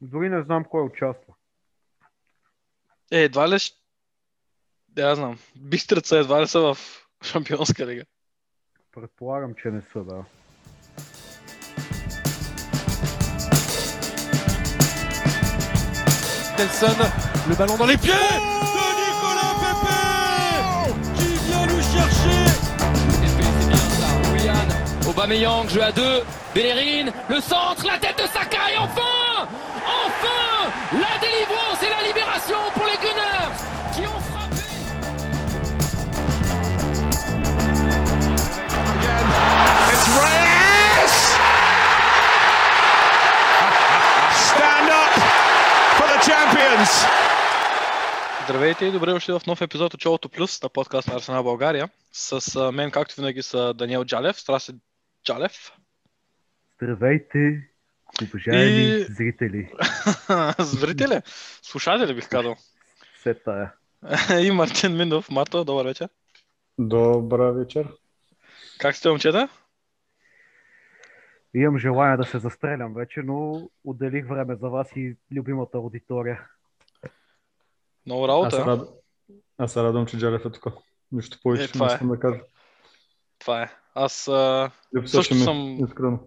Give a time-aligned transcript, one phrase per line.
[0.00, 1.34] Дори не знам кой участва.
[3.12, 3.76] Е, едва ли ще...
[4.88, 5.38] Да, я знам.
[5.56, 6.78] Бистрица едва ли са в
[7.22, 8.02] Шампионска лига.
[8.92, 10.24] Предполагам, че не са, да.
[16.58, 16.96] Nelson,
[17.48, 19.98] le ballon dans les pieds de Nicolas Pepe
[21.16, 22.44] qui vient le chercher.
[23.20, 24.08] Pepe, c'est bien ça.
[24.32, 24.68] Willian,
[25.10, 26.22] Aubameyang, jeu à deux.
[26.54, 29.02] Bellerin, le centre, la tête de Saka et enfin
[29.36, 29.87] Enfin
[30.91, 33.53] La délivrance et la libération pour les Gunners
[33.93, 34.55] qui ont frappé
[39.91, 41.15] It's Reyes!
[44.33, 45.13] Stand up
[45.97, 47.05] for the champions!
[48.45, 51.89] Здравейте и добре дошли в нов епизод от Шоуто Плюс на подкаст на Арсенал България.
[52.11, 54.73] С мен, както винаги, са Даниел Джалев, Страси
[55.25, 55.71] Джалев.
[56.81, 57.69] Здравейте,
[58.23, 59.71] уважаеми И- зрители.
[60.59, 61.21] Зрители,
[61.61, 62.55] слушатели бих казал.
[63.13, 63.73] Все тая.
[64.41, 65.29] и Мартин Минов.
[65.29, 66.09] Марто, добър вечер.
[66.79, 67.87] Добър вечер.
[68.79, 69.49] Как сте, момчета?
[71.53, 76.47] Имам желание да се застрелям вече, но отделих време за вас и любимата аудитория.
[78.05, 78.55] Много Аз работа.
[78.55, 78.65] се, а?
[78.65, 78.89] рад...
[79.57, 80.73] Аз се радвам, че Джалев е тук.
[81.11, 81.93] Нищо повече Е, не това е.
[81.93, 82.39] искам да кажа.
[83.39, 83.69] Това е.
[83.95, 84.27] Аз...
[84.27, 84.71] А...
[85.05, 86.19] Също ми, съм- Искрено.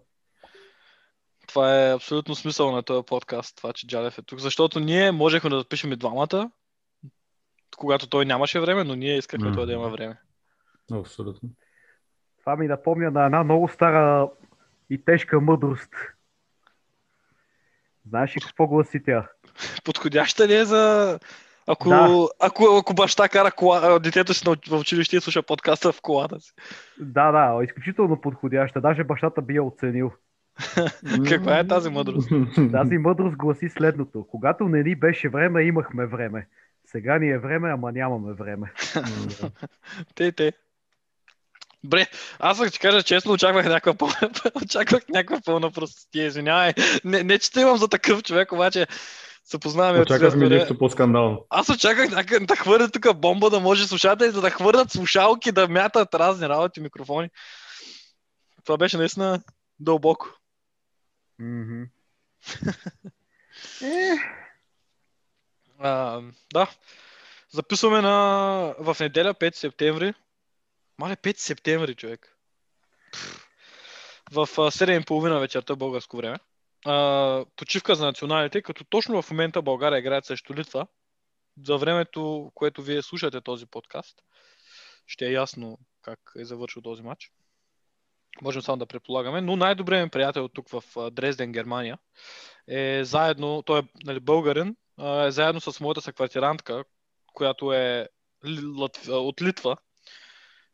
[1.53, 4.41] Това е абсолютно смисъл на този подкаст, това, че Джалев е тук.
[4.41, 6.51] Защото ние можехме да запишем и двамата,
[7.77, 9.57] когато той нямаше време, но ние искахме Мгм.
[9.57, 10.17] той да има време.
[10.93, 11.49] Абсолютно.
[12.41, 14.29] Това ми напомня на една много стара
[14.91, 15.91] и тежка мъдрост.
[18.09, 19.29] Знаеш ли какво гласи тя?
[19.85, 21.19] Подходяща ли е за...
[21.67, 22.29] Ако, Да.
[22.41, 26.53] ако, ако баща кара кола, детето си в училище и слуша подкаста в колата си.
[27.01, 28.81] Да, да, изключително подходяща.
[28.81, 30.13] Даже бащата би я оценил.
[31.29, 32.29] Каква е тази мъдрост?
[32.73, 34.27] Тази мъдрост гласи следното.
[34.31, 36.49] Когато не ни беше време, имахме време.
[36.87, 38.73] Сега ни е време, ама нямаме време.
[39.41, 39.51] Да.
[40.15, 40.53] Те, те.
[41.85, 42.07] Бре,
[42.39, 44.31] аз ти кажа честно, очаквах някаква пълна,
[44.63, 46.73] очаквах някаква пълна простотия, извинявай.
[47.05, 48.87] Не, не, че те имам за такъв човек, обаче
[49.45, 51.47] се познаваме от Очаквах ми нещо по-скандално.
[51.51, 56.15] Аз очаквах някак да хвърля тук бомба, да може слушателите да хвърлят слушалки, да мятат
[56.15, 57.29] разни работи, микрофони.
[58.65, 59.43] Това беше наистина
[59.81, 60.29] дълбоко.
[61.43, 61.85] Мгм.
[65.79, 66.23] А,
[66.53, 66.71] да.
[67.51, 68.75] Записваме на...
[68.79, 70.15] в неделя 5 септември.
[70.99, 72.37] Мале 5 септември, човек.
[73.13, 73.49] Пф.
[74.33, 76.39] В а, 7.30 вечерта българско време.
[76.87, 80.87] А, почивка за националите, като точно в момента България играят срещу Литва.
[81.67, 84.23] За времето, което вие слушате този подкаст,
[85.07, 87.33] ще е ясно как е завършил този матч.
[88.43, 91.99] Можем само да предполагаме, но най-добрият ми приятел тук в Дрезден, Германия,
[92.69, 96.85] е заедно, той е нали, българин, а, е заедно с моята съквартирантка,
[97.33, 98.09] която е
[99.09, 99.77] от Литва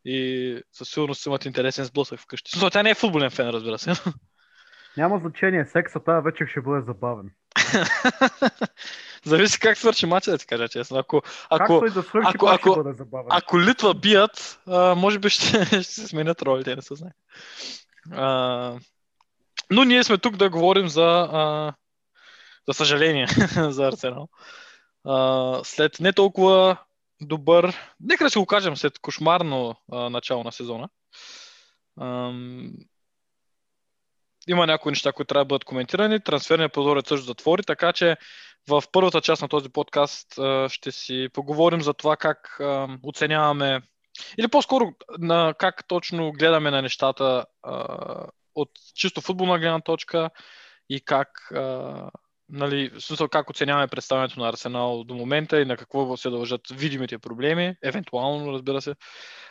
[0.04, 2.58] и със сигурност имат интересен сблъсък вкъщи.
[2.62, 3.92] Но тя не е футболен фен, разбира се.
[4.96, 7.30] Няма значение, секса тази вечер ще бъде забавен.
[9.24, 10.98] Зависи как свърши мача, да ти кажа честно.
[10.98, 13.26] Ако, ако, Както и да свърши, ако- ако- ще бъде забавен.
[13.30, 17.12] ако Литва бият, а, може би ще, ще се сменят ролите, не се знае.
[18.12, 18.74] А,
[19.70, 21.72] но ние сме тук да говорим за, а,
[22.68, 23.26] за съжаление,
[23.70, 24.28] за Арсенал.
[25.04, 26.76] А, след не толкова
[27.20, 30.88] добър, нека да си го кажем, след кошмарно а, начало на сезона.
[32.00, 32.72] Ам,
[34.48, 36.20] има някои неща, които трябва да бъдат коментирани.
[36.20, 38.16] Трансферният прозорец също затвори, така че
[38.68, 40.26] в първата част на този подкаст
[40.68, 42.60] ще си поговорим за това как
[43.02, 43.80] оценяваме
[44.38, 47.44] или по-скоро на как точно гледаме на нещата
[48.54, 50.30] от чисто футболна гледна точка
[50.90, 51.28] и как,
[52.50, 56.60] нали, в смисъл как оценяваме представянето на Арсенал до момента и на какво се дължат
[56.70, 58.94] видимите проблеми, евентуално, разбира се.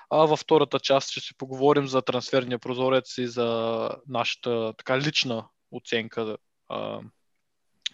[0.09, 5.47] А във втората част ще си поговорим за трансферния прозорец и за нашата така лична
[5.71, 6.37] оценка
[6.69, 6.99] а,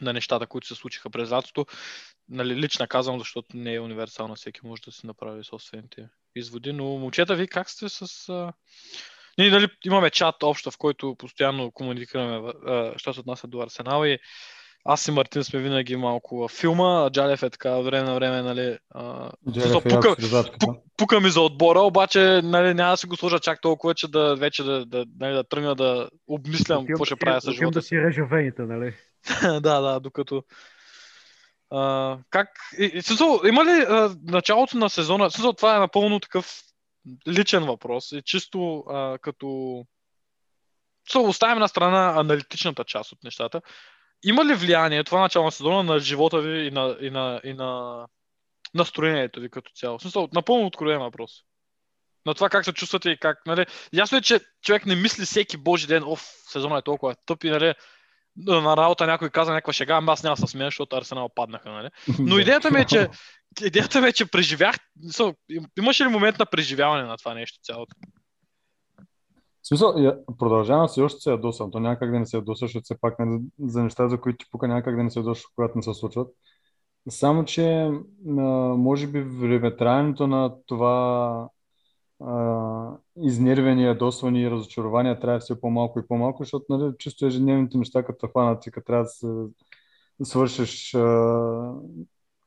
[0.01, 1.65] на нещата, които се случиха през лятото.
[2.29, 6.73] Нали, лична казвам, защото не е универсална, всеки може да си направи собствените изводи.
[6.73, 8.29] Но момчета, ви как сте с...
[8.29, 8.53] А...
[9.37, 14.05] Ние нали, имаме чат общо, в който постоянно комуникираме, а, що се отнася до Арсенал
[14.05, 14.19] и
[14.85, 18.41] аз и Мартин сме винаги малко във филма, а Джалев е така време на време,
[18.41, 20.65] нали, а, Джалев е пука, як средачката.
[20.65, 24.07] пу- пука ми за отбора, обаче нали, няма да си го сложа чак толкова, че
[24.07, 27.79] да вече да, да, нали, да тръгна да обмислям Отивам какво ще правя с живота
[27.79, 27.97] да си.
[27.97, 28.93] режа вените, нали?
[29.61, 30.43] да, да, докато...
[31.69, 32.49] А, как...
[32.79, 35.29] И, и, смисъл, има ли а, началото на сезона...
[35.29, 36.61] в Смисъл, това е напълно такъв
[37.27, 39.45] личен въпрос и чисто а, като...
[41.09, 43.61] So, оставим на страна аналитичната част от нещата.
[44.23, 47.53] Има ли влияние това начало на сезона на живота ви и на, и на, и
[47.53, 47.99] на
[48.73, 49.97] настроението ви като цяло?
[49.97, 51.31] В смисъл, напълно откровен въпрос.
[52.25, 53.65] На това как се чувствате и как, нали?
[53.93, 57.49] Ясно е, че човек не мисли всеки божи ден, оф, сезона е толкова тъп и,
[57.49, 57.73] нали,
[58.35, 61.71] на работа някой каза някаква шега, ама аз няма да се смея, защото Арсенал паднаха,
[61.71, 61.89] нали?
[62.19, 63.09] Но идеята ми е, че
[63.61, 64.75] идеята ми е, че преживях,
[65.77, 67.95] имаше ли момент на преживяване на това нещо цялото?
[69.63, 69.95] В смисъл,
[70.39, 71.71] продължавам си още се ядосвам.
[71.71, 74.37] То няма как да не се ядосваш, защото все пак нали, за неща, за които
[74.37, 76.35] ти пука, няма как да не се ядосваш, когато не се случват.
[77.09, 77.91] Само, че
[78.25, 81.49] може би времетраенето на това
[82.23, 88.03] а, изнервени, ядосвани и разочарования трябва все по-малко и по-малко, защото нали, чисто ежедневните неща,
[88.03, 88.25] като
[88.67, 89.27] и като трябва да се
[90.23, 90.99] свършиш а,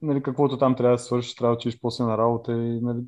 [0.02, 3.00] нали, каквото там трябва да свършиш, трябва да отидеш после на работа и нали,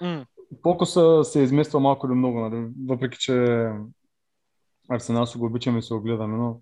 [0.00, 0.26] М.
[0.62, 2.68] фокуса се измества малко или много, нали?
[2.88, 3.66] въпреки че
[4.90, 6.60] Арсенал се го обичаме и се огледаме, но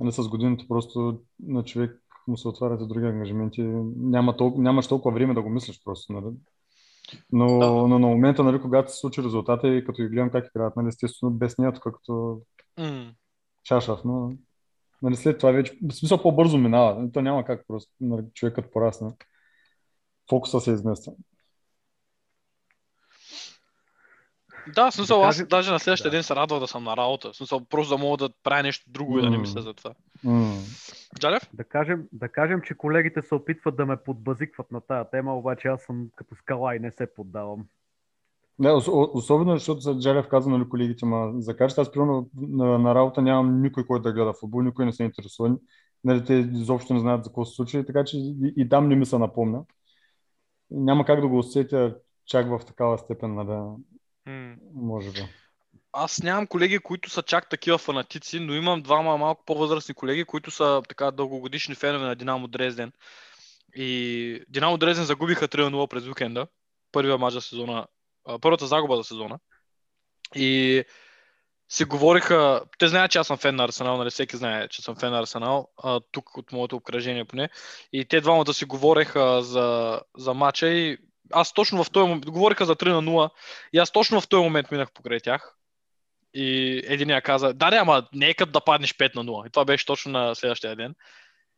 [0.00, 3.62] нали, с годините просто на човек му се отварят и други ангажименти.
[3.96, 6.12] Няма толкова, нямаш толкова време да го мислиш просто.
[6.12, 6.26] Нали?
[7.32, 7.70] Но, Да.
[7.70, 10.88] но на момента, нали, когато се случи резултата и като ги гледам как играят, нали,
[10.88, 12.40] естествено без нея, като
[12.78, 13.12] М.
[13.64, 14.32] чашав, но
[15.02, 17.12] нали, след това вече, в смисъл по-бързо минава.
[17.12, 19.10] То няма как просто, нали, човекът порасне.
[20.30, 21.12] Фокуса се измества.
[24.74, 26.16] Да, смисъл, Да аз кажем- даже на следващия Да.
[26.16, 27.34] ден се радвах да съм на работа.
[27.34, 29.94] Смисъл, просто да мога да правя нещо друго и да не мисля за това.
[30.24, 30.54] М.
[31.18, 31.42] Джалев?
[31.52, 35.68] Да кажем, да кажем, че колегите се опитват да ме подбазикват на тая тема, обаче
[35.68, 37.64] аз съм като скала и не се поддавам.
[38.58, 38.70] Не,
[39.14, 43.22] особено защото за Джалев каза, нали, колегите, ма за кажете, аз примерно на, на работа
[43.22, 45.56] нямам никой, който да гледа футбол, никой не се интересува.
[46.04, 48.96] Нали, те изобщо не знаят за какво се случи, така че и, и там не
[48.96, 49.62] ми се напомня.
[50.70, 51.96] Няма как да го усетя
[52.26, 53.60] чак в такава степен, нали,
[54.26, 54.56] М.
[54.74, 55.28] може би.
[55.92, 60.50] Аз нямам колеги, които са чак такива фанатици, но имам двама малко по-възрастни колеги, които
[60.50, 62.92] са така дългогодишни фенове на Динамо Дрезден.
[63.74, 66.46] И Динамо Дрезден загубиха 3-0 през уикенда.
[66.92, 67.86] Първия мач за сезона,
[68.40, 69.38] първата загуба за сезона.
[70.34, 70.84] И
[71.68, 74.96] си говориха, те знаят, че аз съм фен на Арсенал, нали всеки знае, че съм
[74.96, 77.48] фен на Арсенал, а, тук от моето обкръжение поне.
[77.92, 80.98] И те двамата си говореха за, за матча и
[81.32, 83.30] аз точно в този момент, говориха за 3 на 0
[83.72, 85.56] и аз точно в този момент минах покрай тях.
[86.34, 89.46] И единия каза, да, не, ама не е като да паднеш 5 на 0.
[89.46, 90.94] И това беше точно на следващия ден.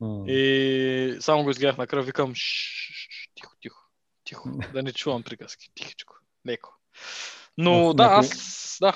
[0.01, 0.25] М.
[0.27, 2.43] И само го изгледах на кръв, викам, «Шш,
[2.93, 3.79] шш, тихо, тихо,
[4.25, 6.15] тихо, да не чувам приказки, тихичко,
[6.47, 6.75] леко.
[7.59, 8.93] Но Аз да, някой- аз, да,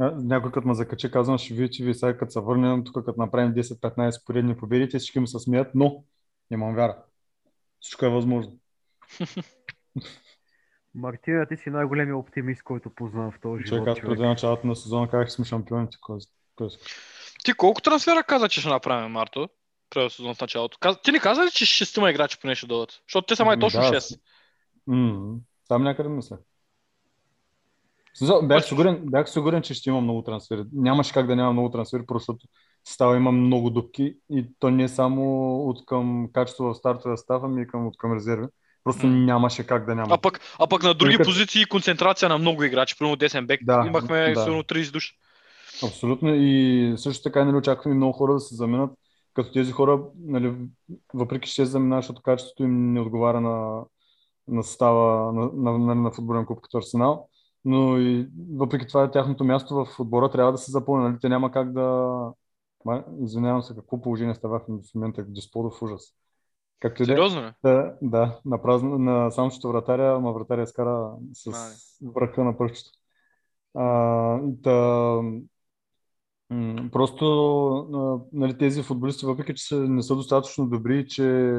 [0.00, 3.54] Някой като ме закачи, казвам, ще видите ви сега, като се върнем тук, като направим
[3.54, 6.04] 10-15 поредни победи, те всички му се смеят, но
[6.50, 6.96] нямам вяра.
[7.80, 8.58] Всичко е възможно.
[10.94, 13.98] Мартина, ти си най-големият оптимист, който познавам в този Човек, живот.
[13.98, 15.96] аз преди началото на сезона казах, сме шампионите.
[17.44, 19.48] Ти колко трансфера каза, че ще направим, Марто?
[19.90, 20.78] Преди сезон в началото.
[20.80, 21.02] Каз...
[21.02, 23.00] Ти не каза ли, че шестима играчи поне ще дойдат?
[23.08, 23.86] Защото те са май точно да.
[23.86, 24.20] 6.
[24.86, 25.36] М,
[25.68, 26.38] Там някъде мисля.
[28.42, 30.64] Бях сигурен, бях сигурен, че ще има много трансфери.
[30.72, 32.38] Нямаше как да няма много трансфери, просто
[32.84, 37.42] става има много дупки и то не е само от към качество в стартовия став,
[37.44, 38.46] ами и към, от към резерви.
[38.84, 40.14] Просто нямаше как да няма.
[40.14, 42.98] А пък, а пък на други Тъй като- позиции концентрация на много играчи.
[42.98, 44.44] Примерно десен бек Да, имахме да.
[44.44, 45.18] сигурно 30 души.
[45.84, 46.34] Абсолютно.
[46.34, 48.90] И също така нали, очакваме много хора да се заминат,
[49.34, 50.54] като тези хора, нали,
[51.14, 53.82] въпреки че се заминават, защото качеството им не отговаря на,
[54.48, 57.28] на състава на, на, на, на футболен клуб като Арсенал,
[57.64, 61.04] но и въпреки това тяхното място в отбора трябва да се запълни.
[61.04, 61.16] Нали?
[61.20, 62.10] Те няма как да...
[63.22, 66.02] Извинявам се, какво положение става в момента, Дисподов ужас.
[66.80, 67.16] Както и да е.
[67.16, 67.52] Сериозно?
[67.64, 72.12] Да, да, на, празна, на самчето вратаря, ма вратаря скара с Мали.
[72.14, 72.98] връха на пръщето.
[73.74, 74.72] А, та,
[76.50, 81.58] м, просто нали, тези футболисти, въпреки че не са достатъчно добри че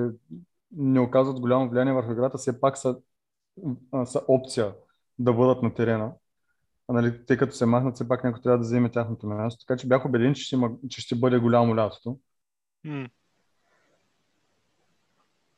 [0.72, 2.98] не оказват голямо влияние върху играта, все пак са,
[4.05, 4.74] са опция
[5.19, 6.12] да бъдат на терена.
[6.88, 9.65] А, нали, те като се махнат, все пак някой трябва да вземе тяхното място.
[9.65, 12.19] Така че бях убеден, че ще, има, че ще бъде голямо лятото.
[12.84, 13.07] М.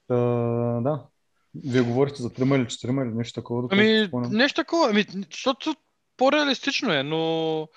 [0.07, 0.15] Та,
[0.81, 1.05] да.
[1.55, 3.67] Вие говорите за трима или четирима или нещо такова.
[3.71, 4.89] Ами, нещо такова.
[4.89, 5.75] Ами, защото
[6.17, 7.67] по-реалистично е, но...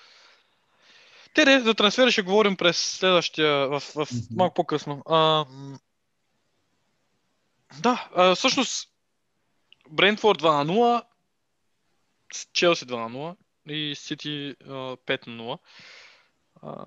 [1.33, 4.35] Те, за трансфера ще говорим през следващия, в, в Мгм.
[4.35, 5.01] малко по-късно.
[5.05, 5.45] А,
[7.79, 8.89] да, а, всъщност,
[9.89, 11.03] Брентфорд 2 на 0,
[12.33, 13.35] с Челси 2 на
[13.67, 15.59] 0 и Сити а, 5 на 0.
[16.61, 16.85] А,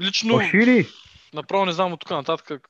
[0.00, 0.86] лично, Пашини!
[1.34, 2.68] Направо не знам от тук нататък.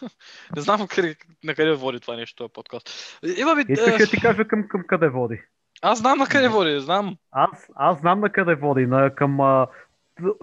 [0.56, 2.90] не знам къде, на къде води това нещо, този подкаст.
[3.38, 5.40] Има ми, Искаш е, да ти кажа към, към къде води.
[5.82, 7.16] аз знам на къде води, знам.
[7.30, 8.86] Аз, аз знам на къде води.
[8.86, 9.66] На, към а,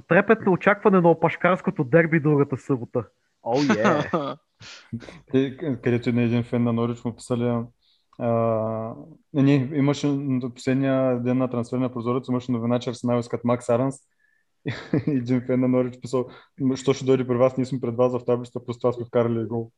[0.07, 3.03] трепетно очакване на опашкарското дерби другата събота.
[3.43, 3.67] О, oh,
[4.11, 4.37] yeah.
[5.31, 7.63] Те, където на един фен на Норич му писали
[8.19, 8.93] а,
[9.33, 13.95] не, имаше на последния ден на трансферния прозорец, имаше новина, че Арсенал искат Макс Аранс.
[15.07, 16.29] Един фен на Норич писал,
[16.75, 19.45] що ще дойде при вас, ние сме пред вас в таблицата, просто това сме вкарали
[19.45, 19.71] гол.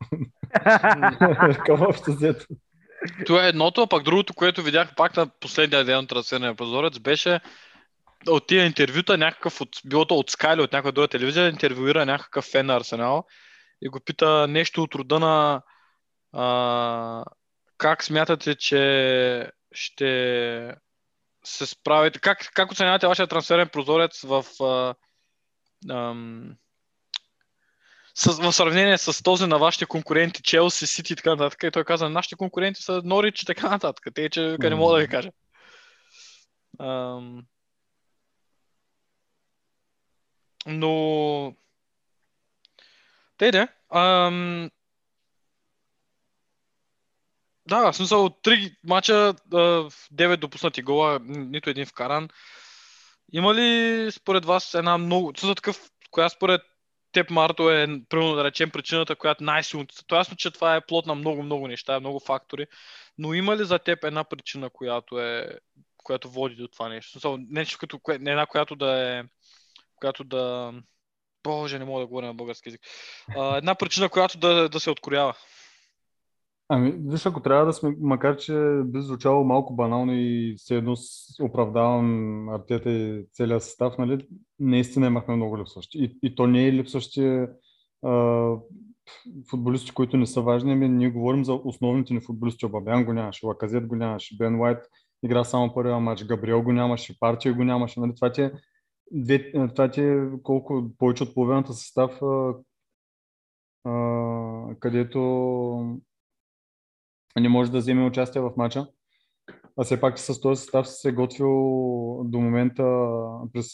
[1.65, 2.45] Към общо взето.
[3.25, 6.99] Това е едното, а пак другото, което видях пак на последния ден на трансферния прозорец,
[6.99, 7.39] беше
[8.27, 12.45] от тия интервюта някакъв, от, било то от Sky от някаква друга телевизия, интервюира някакъв
[12.45, 13.25] фен на Арсенал
[13.81, 15.61] и го пита нещо от рода на
[16.33, 17.23] а,
[17.77, 20.75] как смятате, че ще
[21.47, 22.19] се справите?
[22.19, 24.95] Как, как оценявате вашия трансферен прозорец в, а,
[25.89, 26.55] ам,
[28.15, 31.63] с, в сравнение с този на вашите конкуренти Челси, Сити и така нататък?
[31.63, 34.07] И той каза, нашите конкуренти са Норич и така нататък.
[34.15, 35.29] Те, че не мога да ви кажа.
[36.79, 37.45] Ам,
[40.65, 41.55] но...
[43.37, 43.67] Те, да.
[43.89, 44.69] Ам,
[47.67, 52.29] да, в смисъл от 3 мача, 9 допуснати гола, нито един вкаран.
[53.33, 55.33] Има ли според вас една много...
[55.39, 55.79] За такъв,
[56.11, 56.61] коя според
[57.11, 59.85] теб, Марто, е, примерно да речем, причината, която най-силно...
[60.07, 62.67] То ясно, че това е плод на много-много неща, много фактори,
[63.17, 65.59] но има ли за теб една причина, която е
[66.05, 67.11] която води до това нещо?
[67.11, 69.23] Смисъл, нещо като не една, която да е
[69.95, 70.73] която да...
[71.43, 72.81] Боже, не мога да говоря на български язик.
[73.37, 75.33] Една причина, която да, да се откроява.
[76.69, 80.95] Ами, виж, ако трябва да сме, макар че би звучало малко банално и все едно
[81.41, 84.27] оправдавам Артета и целият състав, нали,
[84.59, 85.97] наистина имахме много липсващи.
[85.97, 87.45] И, и то не е липсващи
[88.05, 88.51] а,
[89.49, 92.65] футболисти, които не са важни, ами ние говорим за основните ни футболисти.
[92.65, 94.79] Обабян го нямаше, Лаказет го нямаше, Бен Уайт
[95.23, 97.99] игра само първия матч, Габриел го нямаше, Партия го нямаше.
[97.99, 98.51] Нали, това, ти е,
[99.11, 102.53] две, това ти е колко повече от половината състав, а,
[103.83, 105.19] а, където
[107.41, 108.87] не може да вземе участие в матча.
[109.77, 111.49] А все пак с този състав се е готвил
[112.23, 112.83] до момента
[113.53, 113.73] през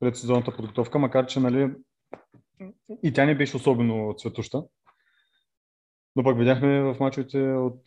[0.00, 1.74] предсезонната подготовка, макар че нали,
[3.02, 4.64] и тя не беше особено цветуща.
[6.16, 7.84] Но пък видяхме в мачовете от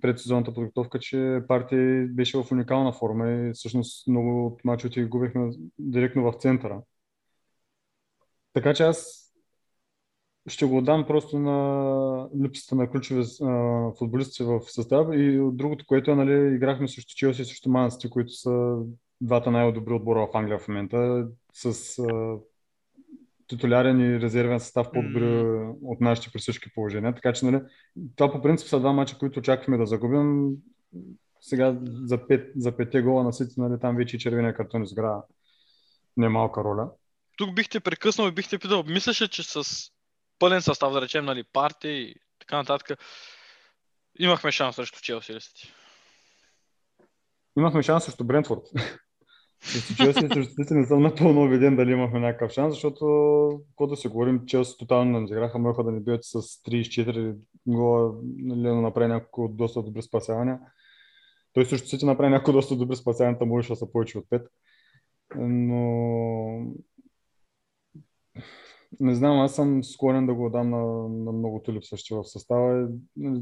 [0.00, 6.22] предсезонната подготовка, че партия беше в уникална форма и всъщност много от мачовете губихме директно
[6.22, 6.82] в центъра.
[8.52, 9.21] Така че аз
[10.48, 15.84] ще го отдам просто на липсата на ключови а, футболисти в състав и от другото,
[15.88, 18.76] което е, нали, играхме срещу Челси и срещу Мансти, които са
[19.20, 22.36] двата най-добри отбора в Англия в момента, с а,
[23.46, 25.74] титулярен и резервен състав по-добри mm.
[25.82, 27.14] от нашите при всички положения.
[27.14, 27.62] Така че, нали,
[28.16, 30.50] това по принцип са два мача, които очакваме да загубим.
[31.40, 35.22] Сега за, пет, за петте гола на Сити, нали, там вече и червения картон изгра
[36.16, 36.90] немалка роля.
[37.36, 39.64] Тук бихте прекъснал и бихте питал, мислеше, че с
[40.42, 42.98] пълен състав, да речем, нали, партия и така нататък,
[44.18, 45.38] имахме шанс срещу Челси ли?
[47.58, 48.60] Имахме шанс срещу Брентфорд.
[49.60, 53.04] Срещу Челси срещу не съм напълно убеден дали имахме някакъв шанс, защото,
[53.76, 58.12] когато да се говорим, Челси тотално не изиграха, могат да ни бият с 34 гола,
[58.36, 60.58] нали, направи няколко доста добри спасявания.
[61.52, 64.46] Той също си направи няколко доста добри спасявания, там можеше да са повече от 5.
[65.36, 66.72] Но
[69.00, 72.88] не знам, аз съм склонен да го дам на, на многото липсващи в състава.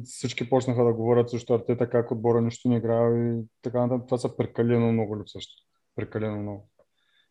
[0.05, 4.07] Всички почнаха да говорят също Артета как отбора нищо не играе и така нататък.
[4.07, 5.53] Това са прекалено много липсващи.
[5.97, 6.69] Прекалено много.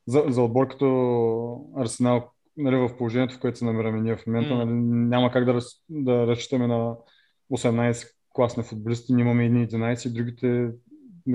[0.08, 4.56] За, за отбор като Арсенал, нали, в положението, в което се намираме ние в момента,
[4.56, 4.72] нали,
[5.10, 5.60] няма как да,
[5.90, 6.96] да разчитаме на
[7.52, 10.72] 18 класни футболисти, ние имаме едни 11 и другите,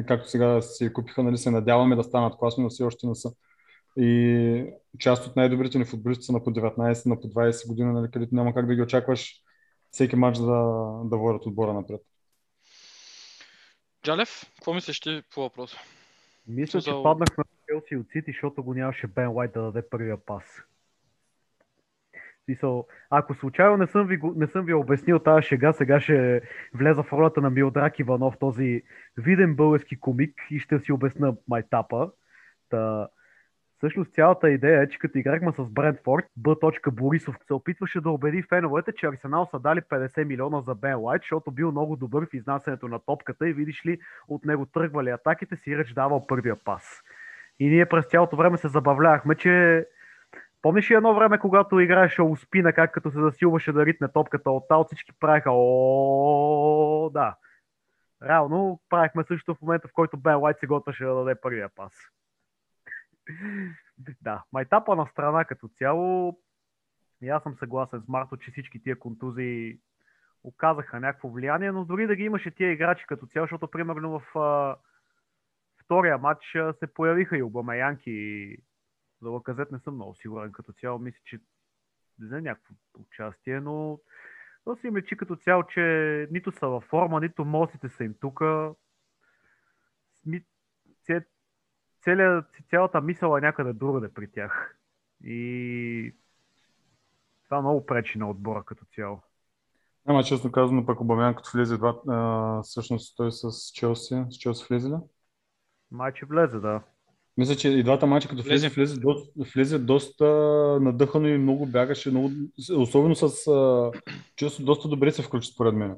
[0.06, 3.32] както сега се купиха, нали, се надяваме да станат класни, но все още не са.
[3.96, 4.66] И
[4.98, 8.34] част от най-добрите ни футболисти са на по 19, на по 20 години, нали, където
[8.34, 9.34] няма как да ги очакваш
[9.90, 10.44] всеки матч да,
[11.04, 12.00] да водят отбора напред.
[14.04, 15.78] Джалев, какво мислиш ти по въпроса?
[16.46, 20.16] Мисля, че паднахме на Челси от Сити, защото го нямаше Бен Уайт да даде първия
[20.16, 20.44] пас.
[22.44, 26.42] Смисъл, ако случайно не съм, ви, не съм ви обяснил тази шега, сега ще
[26.74, 28.82] влеза в ролята на Милдрак Иванов, този
[29.16, 32.10] виден български комик и ще си обясна майтапа.
[32.68, 33.08] Та,
[33.84, 36.56] Всъщност цялата идея е, че като играхме с Брентфорд, Б.
[36.92, 41.22] Борисов се опитваше да убеди феновете, че Арсенал са дали 50 милиона за Бен Лайт,
[41.22, 43.98] защото бил много добър в изнасянето на топката и видиш ли
[44.28, 47.02] от него тръгвали атаките, си реч давал първия пас.
[47.58, 49.86] И ние през цялото време се забавлявахме, че
[50.62, 54.68] Помниш ли едно време, когато играеше Успина, как като се засилваше да ритне топката от
[54.68, 57.36] тал, всички правиха о да.
[58.22, 61.92] Реално правихме също в момента, в който Бен Лайт се готвеше да даде първия пас.
[64.22, 66.38] Да, майтапа на страна като цяло.
[67.22, 69.78] И аз съм съгласен с Марто, че всички тия контузии
[70.44, 74.38] оказаха някакво влияние, но дори да ги имаше тия играчи като цяло, защото примерно в
[74.38, 74.76] а,
[75.84, 78.58] втория матч а, се появиха и Обамаянки и
[79.22, 80.98] за Лаказет не съм много сигурен като цяло.
[80.98, 81.40] Мисля, че
[82.18, 84.00] взе някакво участие, но
[84.64, 88.14] то си им личи като цяло, че нито са във форма, нито мостите са им
[88.20, 88.74] тука.
[90.14, 90.44] Сми...
[92.04, 92.44] Целя...
[92.70, 94.76] Цялата мисъл е някъде другаде при тях.
[95.24, 96.14] И
[97.44, 99.20] това много пречи на отбора като цяло.
[100.06, 104.66] Ама честно казано, пък Обамян като влезе два, а, всъщност той с Челси, с Челси
[104.70, 104.94] влезе ли?
[105.90, 106.80] Майче влезе, да.
[107.36, 110.24] Мисля, че и двата мача, като влезе, влезе, доста, влезе доста
[110.80, 112.30] надъхано и много бягаше, много,
[112.76, 113.90] особено с а,
[114.36, 115.96] Челси доста добре се включи според мен.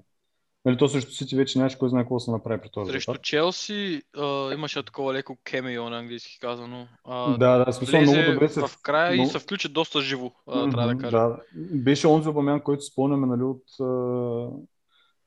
[0.67, 3.15] Нали, то срещу Сити вече нямаше кой знае какво се направи при този Срещу.
[3.15, 6.89] Челси а, имаше такова леко кемио на английски казано.
[7.05, 8.61] А, Да, да, смисъл много добре се...
[8.61, 11.17] в края и много- се включи доста живо, а, трябва да кажа.
[11.17, 13.63] Да, беше онзи Обамян, който спомняме нали, от...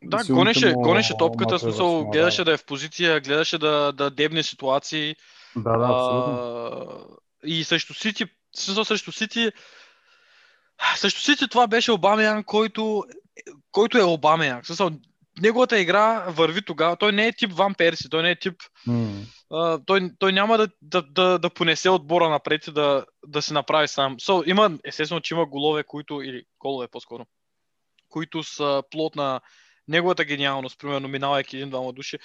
[0.03, 3.91] Да, гонеше, му гонеше топката, в смисъл, Арсенал, гледаше да е в позиция, гледаше да,
[3.91, 5.15] да дебне ситуации.
[5.55, 6.33] Да, да, абсолютно.
[6.33, 7.05] А,
[7.43, 9.51] и срещу Сити, смисъл срещу Сити,
[10.95, 13.03] срещу Сити това беше Обамян, който,
[13.71, 14.61] който е Обамян.
[14.63, 14.89] В смисъл,
[15.41, 16.95] неговата игра върви тогава.
[16.95, 18.55] Той не е тип Ван Перси, той не е тип
[18.87, 19.21] М.
[19.51, 23.53] а, той, той няма да, да, да, да понесе отбора напред и да, да се
[23.53, 24.17] направи сам.
[24.17, 27.25] So, има, естествено, че има голове, които, или голове по-скоро,
[28.09, 29.41] които са плод на
[29.87, 32.17] неговата гениалност, примерно минавайки един-двама души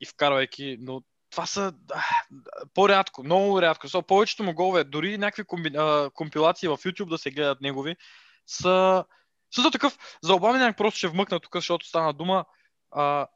[0.00, 2.02] и вкарвайки, но това са а,
[2.74, 3.88] по-рядко, много рядко.
[3.88, 7.96] So, повечето му голове, дори някакви комби, а, компилации в YouTube да се гледат негови,
[8.46, 9.04] са
[9.56, 12.44] също такъв, за Обамян просто ще вмъкна тук, защото стана дума,
[12.90, 13.26] а,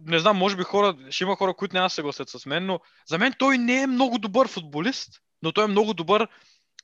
[0.00, 2.66] не знам, може би хора, ще има хора, които няма да се съгласят с мен,
[2.66, 6.28] но за мен той не е много добър футболист, но той е много добър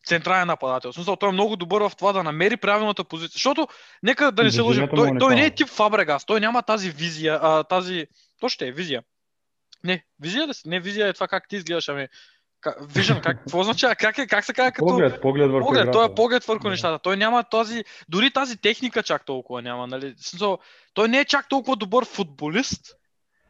[0.06, 0.92] централен нападател.
[0.92, 3.32] В смисъл, той е много добър в това да намери правилната позиция.
[3.32, 3.68] Защото,
[4.02, 7.38] нека да не се лъжим, той, той не е тип Фабрегас, той няма тази визия,
[7.42, 8.06] а, тази...
[8.40, 9.02] То ще е визия.
[9.84, 10.54] Не, визия ли?
[10.54, 10.68] си?
[10.68, 12.08] Не, визия е това как ти изгледаш, ами...
[12.80, 13.94] Виждам, как, какво означава?
[13.94, 14.86] Как, е, как се казва като...
[14.86, 15.98] Поглед, поглед върху Поглед, играта.
[15.98, 16.70] той е поглед върху Да.
[16.70, 16.98] нещата.
[16.98, 19.86] Той няма този, дори тази техника чак толкова няма.
[19.86, 20.14] Нали?
[20.16, 20.58] Смисъл,
[20.94, 22.86] той не е чак толкова добър футболист,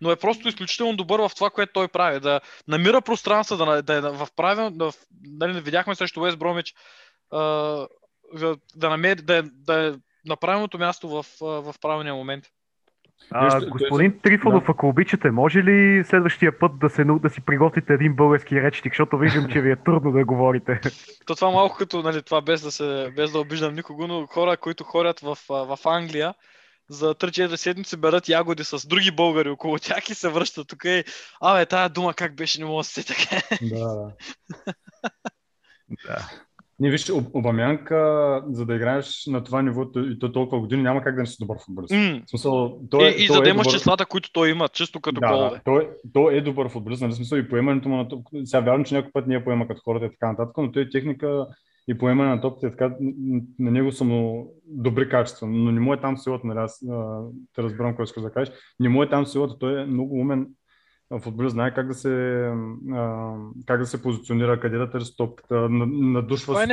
[0.00, 2.20] но е просто изключително добър в това, което той прави.
[2.20, 4.90] Да намира пространство, да, на- да е в правил, да,
[5.24, 6.74] нали, видяхме срещу Уест Бромич,
[7.32, 9.92] да, да, намери, да, е- да е
[10.24, 12.44] на правилното място в, в правилния момент.
[13.30, 18.14] А, господин Трифонов, ако обичате, може ли следващия път да, се, да си приготвите един
[18.14, 20.80] български речник, защото виждам, че ви е трудно да говорите.
[21.26, 24.56] То това малко като, нали, това без да, се, без да обиждам никого, но хора,
[24.56, 26.34] които ходят в, в Англия,
[26.90, 31.04] за 3-4 седмици берат ягоди с други българи около тях и се връщат тук и
[31.40, 33.14] абе, тая дума как беше, не мога да се сетя.
[33.62, 34.12] Да,
[36.06, 36.30] да.
[36.80, 41.02] Не, виж, Об- Обамянка, за да играеш на това ниво и то толкова години, няма
[41.02, 41.94] как да не си добър футболист.
[41.94, 43.78] М, В смисъл, той, И, и той за да е имаш добър...
[43.78, 45.56] числата, които той има, чисто като да, голове.
[45.56, 48.26] да, той, той е добър футболист, нали, смисъл и поемането му на топ.
[48.44, 51.46] Сега вярвам, че някой път я поема като хората и така нататък, но той техника
[51.88, 52.94] и поемане на топките, така,
[53.58, 56.78] на него са му добри качества, но не му е там силата, нали, аз
[57.54, 60.46] те разбирам какво искаш да кажеш, не му е там силата, той е много умен
[61.20, 62.44] футболист, знае как да се,
[62.92, 63.34] а,
[63.66, 66.66] как да се позиционира, къде да търси топката, на- надушва Това е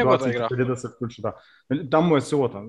[0.48, 1.22] къде да се включи.
[1.22, 1.34] Да.
[1.70, 2.62] Нали, Там му е силата.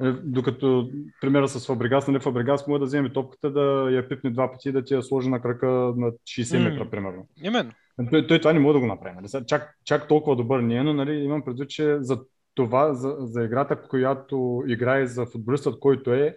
[0.00, 4.52] Нали, Докато примера с Фабрегас, нали, Фабрегас може да вземе топката, да я пипне два
[4.52, 6.70] пъти и да ти я сложи на крака на 60 М.
[6.70, 7.26] метра, примерно.
[7.42, 7.70] Именно.
[8.10, 9.16] Той, той това не може да го направи.
[9.16, 9.44] Нали?
[9.46, 12.20] Чак, чак толкова добър не е, но нали, имам предвид, че за
[12.54, 16.36] това, за, за играта, която играе за футболистът, който е,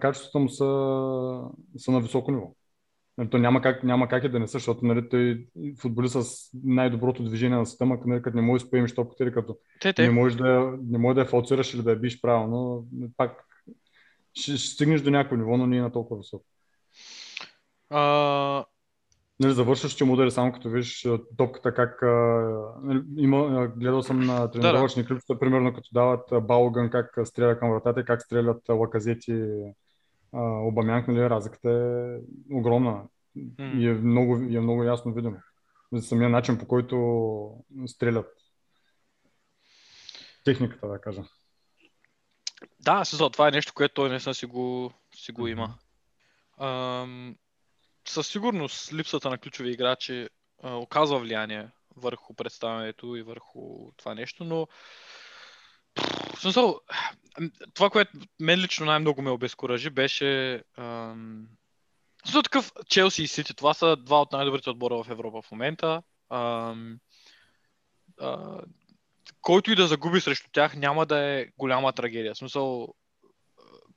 [0.00, 0.64] качеството му са,
[1.76, 2.54] са на високо ниво.
[3.30, 5.46] То няма как, няма как и да не са, защото нали, той
[5.80, 9.58] футболист с най-доброто движение на света, нали, като не можеш да поемеш топката или като
[9.80, 13.44] Те, не можеш да, не можеш да я фалцираш или да я биш правилно, пак
[14.34, 16.44] ще, ще стигнеш до някакво ниво, но не е на толкова високо.
[17.90, 18.64] А,
[19.40, 19.54] Нали,
[20.04, 22.02] му удари само като виж топката как
[22.82, 28.04] нали, има, гледал съм на тренировъчни клипчета, примерно като дават Балган как стреля към вратата
[28.04, 29.44] как стрелят лаказети
[30.34, 32.18] а, Обамянк, нали, разликата е
[32.54, 33.02] огромна
[33.58, 33.72] м.
[33.80, 35.36] и е много, и е много ясно видимо.
[35.92, 38.26] За самия начин по който стрелят.
[40.44, 41.22] Техниката, да кажа.
[42.80, 45.74] Да, смисъл, това е нещо, което той наистина си го, си го има.
[46.58, 47.36] Ам,
[48.04, 50.28] със сигурност липсата на ключови играчи
[50.62, 54.68] а, оказва влияние върху представянето и върху това нещо, но
[56.36, 56.80] в смисъл,
[57.74, 61.46] това, което мен лично най-много ме обезкуражи, беше ам,
[62.32, 63.54] такъв Челси и Сити.
[63.54, 66.02] Това са два от най-добрите отбора в Европа в момента.
[66.30, 66.98] Ам,
[68.20, 68.60] а,
[69.40, 72.34] който и да загуби срещу тях, няма да е голяма трагедия.
[72.34, 72.88] В смисъл, а,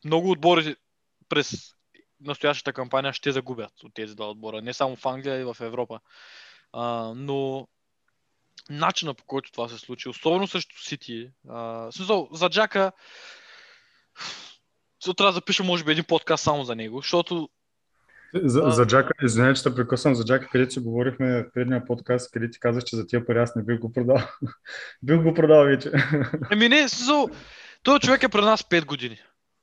[0.06, 0.76] много отбори
[1.30, 1.74] през
[2.22, 4.62] настоящата кампания ще загубят от тези два отбора.
[4.62, 6.00] Не само в Англия, и в Европа.
[6.74, 7.68] А, но
[8.70, 11.30] начина по който това се случи, особено срещу Сити,
[11.92, 12.92] смисъл, за Джака
[15.18, 17.50] трябва да запиша, може би, един подкаст само за него, защото
[18.34, 18.72] За, А.
[18.72, 22.52] за Джака, извинявай, че те прекъсвам за Джака, където си говорихме в предния подкаст, където
[22.52, 24.18] ти казах, че за тия пари аз не бих го продал.
[25.04, 25.92] бих го продал вече.
[26.52, 27.30] Еми не, смисъл,
[27.84, 29.18] този човек е при нас 5 години.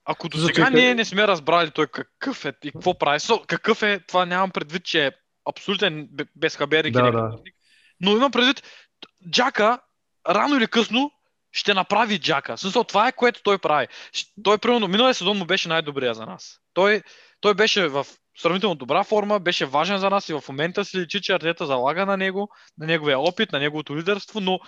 [0.05, 3.83] Ако до сега ние не сме разбрали той какъв е и какво прави, смисъл, какъв
[3.83, 5.11] е, това нямам предвид, че е
[5.51, 7.39] абсолютен бе- безхаберник Да, да.
[8.01, 8.63] но имам предвид,
[9.31, 9.81] Джака
[10.29, 11.11] рано или късно
[11.53, 12.57] ще направи Джака.
[12.57, 13.89] В смисъл, това е което той прави.
[14.45, 16.61] Той, примерно, миналия сезон му беше най-добрия за нас.
[16.75, 17.03] Той,
[17.41, 18.07] той беше в
[18.39, 22.07] сравнително добра форма, беше важен за нас и в момента си личи, че Артета залага
[22.07, 24.61] на него, на неговия опит, на неговото лидерство, но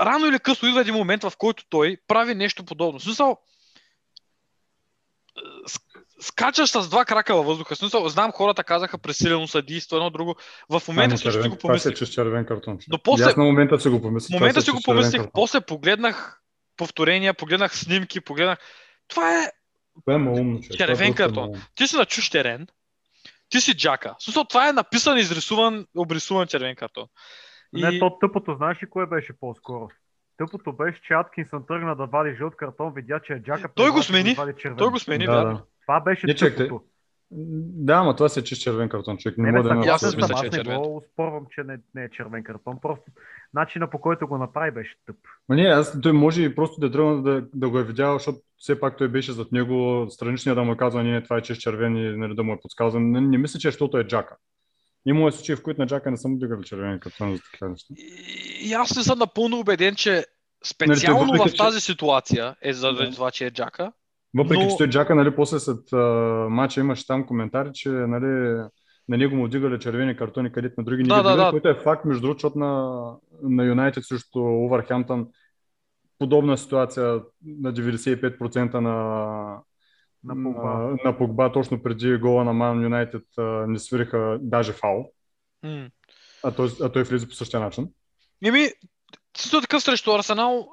[0.00, 2.98] рано или късно идва един момент, в който той прави нещо подобно.
[2.98, 3.38] В смисъл,
[6.20, 7.76] скачаш с два крака във въздуха.
[7.76, 10.34] Смисъл, знам, хората казаха пресилено съдийство, едно друго.
[10.70, 12.10] В момента също си го Това си е помислих.
[12.10, 12.78] червен картон.
[12.88, 14.30] Но после- И Аз на момента си го помислих.
[14.30, 16.40] В момента това си е го помислих, после погледнах
[16.76, 18.58] повторения, погледнах снимки, погледнах.
[19.08, 19.46] Това е
[20.00, 20.78] Това е малумно, човек.
[20.78, 21.52] Червен Това е картон.
[21.74, 22.66] ти си на чуж терен,
[23.48, 24.14] ти си джака.
[24.18, 27.06] Смисъл, това е написан, изрисуван, обрисуван червен картон.
[27.72, 29.88] Не, то тъпото, знаеш ли кое беше по-скоро?
[30.38, 33.68] Тъпото беше, че Аткинсън тръгна да вади жълт картон, видя, че е Джака.
[33.74, 34.34] Той го смени.
[34.34, 34.76] да.
[34.78, 35.62] Той го смени, Да, да.
[35.86, 36.70] Това беше Не.
[37.84, 39.38] Да, ама това си е чист червен картон, човек.
[39.38, 40.78] Не, Не, мога да има аз мисля, съм, че е аз не червен.
[40.78, 42.78] го спорвам, че не, не е червен картон.
[42.82, 43.04] Просто
[43.54, 45.16] начина по който го направи беше тъп.
[45.48, 48.12] Ма не, аз, той може и просто да е тръгнал да, да го е видял,
[48.12, 51.42] защото все пак той беше зад него, страничния да му е казал, не, това е
[51.42, 53.00] чист червен и нали, да му е подсказал.
[53.00, 54.36] Не, не мисля, че е, защото е Джака.
[55.06, 57.94] Има случаи, в които на Джака не съм дигал червен картон за такива неща.
[57.96, 60.24] И, и аз не съм напълно убеден, че
[60.64, 63.10] специално Нали, въпреки, в че- тази ситуация е заради Да.
[63.10, 63.92] това, че е джака.
[64.36, 65.96] Въпреки, Но- че той Джака, нали, после след а,
[66.50, 68.62] матча имаше там коментари, че нали,
[69.08, 71.50] на него му вдигали червени картони, където на други не Да, ги да, да.
[71.50, 75.26] което е факт, между другото, на, на Юнайтед срещу Увърхемптън
[76.18, 78.90] подобна ситуация на 95% на,
[80.24, 80.96] На Погба.
[81.04, 83.22] на, Погба, точно преди гола на Ман Юнайтед
[83.66, 85.10] не свириха даже фал,
[85.62, 85.88] М.
[86.44, 87.88] а той, а той влиза по същия начин.
[88.44, 88.68] Еми,
[89.36, 90.68] също такъв срещу Арсенал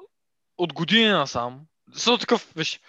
[0.58, 1.60] от години насам.
[1.92, 2.80] Също такъв, виж,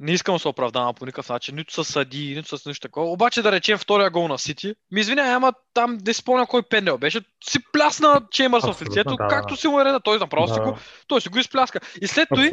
[0.00, 3.10] не искам да се оправдавам по никакъв начин, нито с съди, нито с нищо такова.
[3.10, 4.74] Обаче да речем втория гол на Сити.
[4.90, 7.20] Ми извинявай, ама там не си спомня кой пендел беше.
[7.44, 10.00] Си плясна Чеймърс в лицето, да, както си му е реда.
[10.00, 10.60] Той направо си Да.
[10.62, 11.80] го, той си го изпляска.
[12.02, 12.50] И след това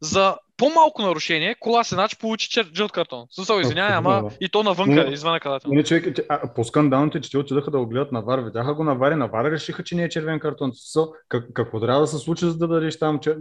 [0.00, 2.70] за по-малко нарушение, Коласенач получи чер...
[2.74, 3.26] жълт картон.
[3.30, 4.36] Смисъл, извинявай, ама да.
[4.40, 5.74] и то навънка, Но- извън наказателно.
[5.76, 8.38] Не, човек, а, по-скандалното е, че те отидаха да го гледат на вар.
[8.38, 10.70] Видяха го на вар и на вар решиха, че не е червен картон.
[10.74, 13.18] Со, как, какво трябва да се случи, за да дадеш там?
[13.18, 13.36] Че,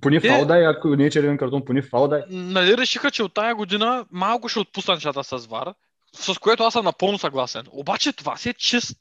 [0.00, 2.22] поне фал дай, ако не е червен картон, поне фал дай.
[2.30, 5.74] нали решиха, че от тая година малко ще отпуснат нещата с ВАР,
[6.14, 7.66] с което аз съм напълно съгласен.
[7.70, 8.96] Обаче това си е чист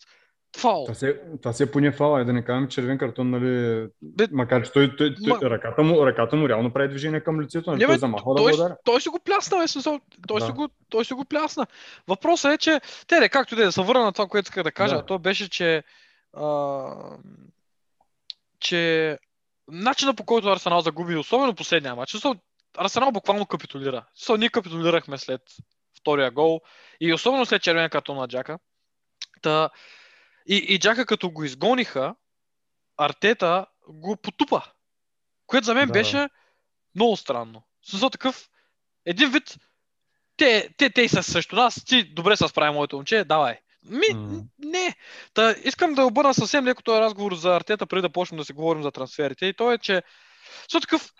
[0.55, 0.83] фал.
[0.83, 3.87] Това си, е- това си е поне фал, е да не кажем червен картон, нали,
[4.01, 7.41] Бе, макар че той, той, той, Ма- ръката, му, ръката му реално прави движение към
[7.41, 8.77] лицето, нали, Не, бе, той замахва да той, го ударя.
[8.85, 10.45] той си го плясна, бе, смисъл, той, Да.
[10.45, 11.67] си го, той си го плясна.
[12.07, 14.45] Въпросът е, че, те, де, както и да е, да се върна на това, което
[14.45, 15.05] исках да кажа, Да.
[15.05, 15.83] то беше, че,
[16.33, 16.91] а,
[18.59, 19.17] че
[19.67, 22.15] начина по който Арсенал загуби, особено последния матч,
[22.77, 24.05] Арсенал буквално капитулира.
[24.15, 25.41] Смисъл, ние капитулирахме след
[25.99, 26.61] втория гол
[26.99, 28.59] и особено след червения картон на Джака.
[29.41, 29.69] Та,
[30.45, 32.15] и, и Джака като го изгониха,
[32.97, 34.61] Артета го потупа.
[35.47, 36.29] Което за мен Да, беше
[36.95, 37.63] много странно.
[37.89, 38.49] Смисъл такъв,
[39.05, 39.57] един вид,
[40.37, 43.57] те, те, те са срещу нас, ти добре се справи моето момче, давай.
[43.89, 44.41] Ми, М.
[44.59, 44.95] не.
[45.33, 48.53] Та, искам да обърна съвсем леко този разговор за Артета, преди да почнем да си
[48.53, 49.45] говорим за трансферите.
[49.45, 50.03] И то е, че
[50.61, 51.13] също такъв,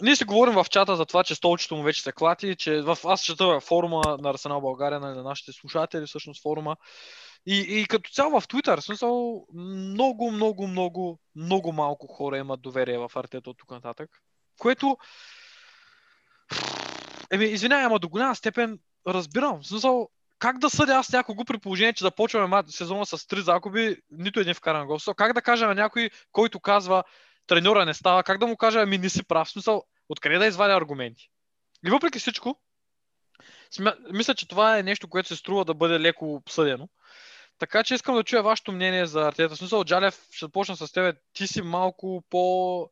[0.00, 2.98] ние си говорим в чата за това, че столчето му вече се клати, че в,
[3.04, 6.76] аз чета форума на Арсенал България, нали, на нашите слушатели, всъщност форума.
[7.46, 12.98] И, и като цяло в Twitter, смисъл, много, много, много, много малко хора имат доверие
[12.98, 14.10] в Артета от тук нататък.
[14.58, 14.96] Което,
[17.30, 19.64] еми, извинявай, ама до голяма степен разбирам.
[19.64, 23.96] Смисъл, как да съдя аз някого при положение, че започваме ма- сезона с три загуби,
[24.10, 24.98] нито един вкаран гол.
[24.98, 27.04] Смисъл, Как да кажа на някой, който казва,
[27.46, 29.50] треньора не става, как да му кажа, ами не си прав.
[29.50, 31.28] Смисъл, откъде да извадя аргументи?
[31.86, 32.60] И въпреки всичко,
[33.70, 33.94] смя...
[34.12, 36.88] мисля, че това е нещо, което се струва да бъде леко обсъдено.
[37.62, 39.54] Така че искам да чуя вашето мнение за Артета.
[39.54, 41.16] В смисъл, Джалев, ще почна с теб.
[41.32, 42.88] Ти си малко по...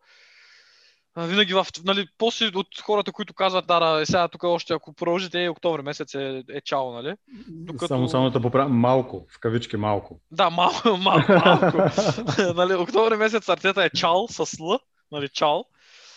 [1.17, 4.93] винаги в, нали, после от хората, които казват, да, да, е, сега тук още, ако
[4.93, 7.15] продължите, е, октомври месец е, е чао, нали?
[7.49, 7.87] Докато...
[7.87, 10.21] Само, само да поправя, малко, в кавички малко.
[10.31, 11.77] Да, малко, малко, малко.
[12.55, 14.79] нали, октомври месец Артета е чал с Л,
[15.13, 15.65] нали, чал.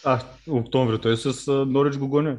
[0.05, 2.37] А, октомври, той е с Норич го гони.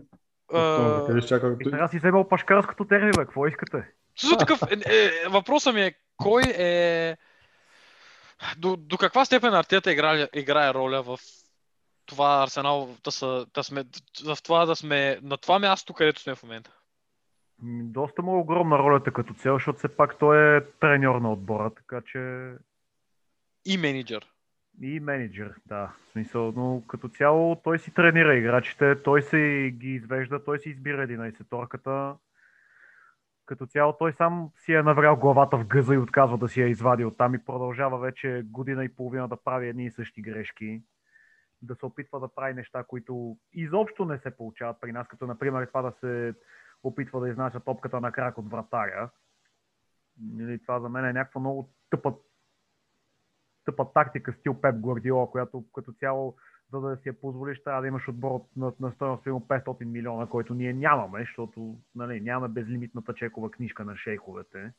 [0.49, 1.57] Октомври, къде ще чака...
[1.61, 3.85] И сега си вземал пашкарското терми, бе, какво искате?
[4.17, 7.17] Също такъв, е, е, въпросът ми е, кой е...
[8.59, 11.19] До, до каква степен Артета играе, играе роля в
[12.07, 13.85] това Арсенал да, са, да сме,
[14.25, 16.71] в това да сме на това място, където сме в момента?
[17.63, 21.33] М, Доста му е огромна ролята като цяло, защото все пак той е треньор на
[21.33, 22.51] отбора, така че
[23.65, 24.27] И менеджер.
[24.83, 25.93] и менеджер, да.
[26.09, 30.69] В смисъл, но като цяло той си тренира играчите, той си ги извежда, той си
[30.69, 32.15] избира 11-торката.
[33.47, 36.69] Като цяло той сам си е наврял главата в гъза и отказва да си я
[36.69, 40.83] извади оттам и продължава вече година и половина да прави едни и същи грешки.
[41.63, 45.67] Да се опитва да прави неща, които изобщо не се получават при нас, като например
[45.67, 46.35] това да се
[46.83, 49.11] опитва да изнася топката на крак от вратаря.
[50.21, 52.15] Нали, това за мен е някаква много тъпа,
[53.65, 56.37] тъпа тактика стил Пеп Гвардиола, която като цяло,
[56.73, 59.85] за да си я позволиш, трябва да имаш отбор от- на, на стоеност примерно 500
[59.85, 64.73] милиона, който ние нямаме, защото нали, нямаме безлимитната чекова книжка на шейховете.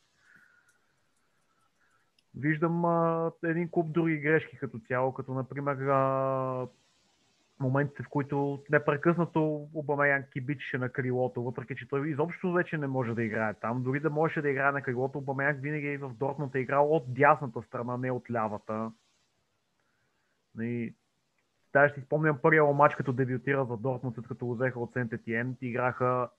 [2.35, 6.67] Виждам а, един куп други грешки като цяло, като например а,
[7.59, 13.13] моментите, в които непрекъснато Обамеян кибичеше на крилото, въпреки че той изобщо вече не може
[13.13, 13.83] да играе там.
[13.83, 17.13] Дори да можеше да играе на крилото, Обамеян винаги и в Дортмунд е играл от
[17.13, 18.91] дясната страна, не от лявата.
[20.59, 20.93] И
[21.75, 25.13] Даже си спомням първия матч, като дебютира за Дортмунд, след като го взеха от Сент
[25.13, 26.29] Етиен, играха,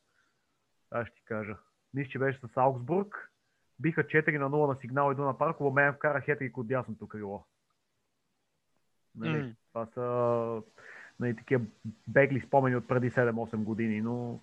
[0.90, 1.56] аз ще ти кажа,
[1.94, 3.30] мисля, че беше с Аугсбург,
[3.78, 7.44] биха 4 на 0 на сигнал иду на парк, Обамеян вкара хетрик от дясното крило.
[9.14, 9.52] Нали, М.
[9.68, 10.62] Това са
[11.20, 11.64] нали, такива
[12.08, 14.40] бегли спомени от преди 7-8 години, но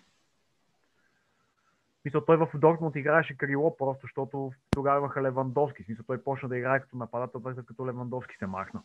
[2.05, 5.83] Мисля, той в Дортмунд играеше крило, просто защото тогава имаха Левандовски.
[5.83, 8.83] Смисъл, той почна да играе като нападател, след като Левандовски се махна.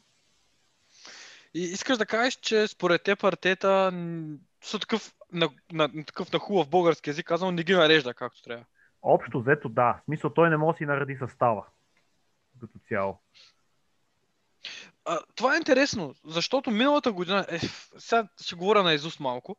[1.54, 6.32] И искаш да кажеш, че според теб Артета м, са такъв на, на, на такъв
[6.32, 8.64] на хубав български язик, казвам, не ги нарежда както трябва.
[9.02, 9.92] Общо взето да.
[9.92, 11.66] В смисъл, той не може да си нареди състава.
[12.60, 13.18] Като цяло.
[15.04, 17.58] А, това е интересно, защото миналата година, е,
[17.98, 19.56] сега ще говоря на Изус малко,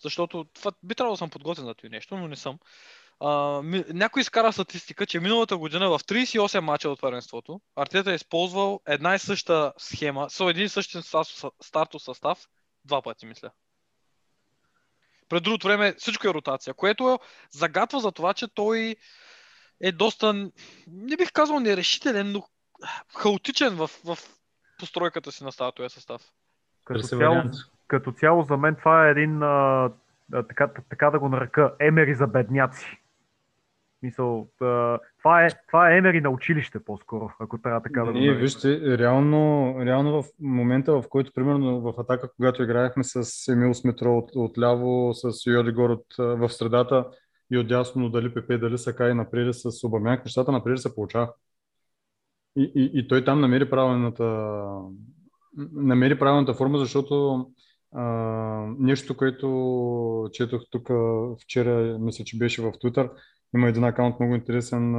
[0.00, 2.58] защото това, би трябвало да съм подготвен за това нещо, но не съм.
[3.20, 8.14] А, ми, някой изкара статистика, че миналата година в 38 мача от първенството Артета е
[8.14, 12.38] използвал една и съща схема, со един и същи стартов- състав,
[12.84, 13.50] два пъти, мисля.
[15.28, 17.18] Пред другото време всичко е ротация, което
[17.50, 18.96] загатва за това, че той
[19.80, 20.50] е доста,
[20.86, 22.42] не бих казал нерешителен, но
[23.16, 24.18] хаотичен в, в
[24.78, 26.22] постройката си на статуя състав.
[26.84, 27.42] Като цяло,
[27.88, 29.90] като цяло за мен това е един, а,
[30.48, 32.98] така, така да го нарека, емери за бедняци.
[34.02, 34.48] Мисъл,
[35.22, 38.98] това, е, това е емери на училище по-скоро, ако трябва така да го Не, вижте,
[38.98, 44.30] реално, реално в момента, в който, примерно в атака, когато играехме с Емил Сметро от,
[44.34, 47.04] от ляво, с Йоди Гор от, в средата
[47.50, 51.34] и отдясно дали Пепе, дали Сака и напред с Обамяк, нещата напред се получаваха.
[52.56, 54.54] И, и, и той там намери правилната,
[55.72, 57.46] намери правилната форма, защото
[57.94, 58.04] а,
[58.78, 60.88] нещо, което четох тук
[61.42, 63.10] вчера, мисля, че беше в Twitter,
[63.54, 64.94] има един акаунт много интересен,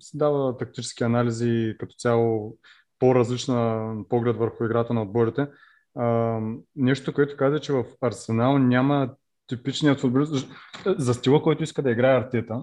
[0.00, 2.56] си дава тактически анализи и като цяло
[2.98, 5.46] по-различна поглед върху играта на отборите.
[6.76, 9.10] Нещо, което каза, че в Арсенал няма
[9.46, 10.48] типичният футболист
[10.86, 12.62] за стила, който иска да играе Артета.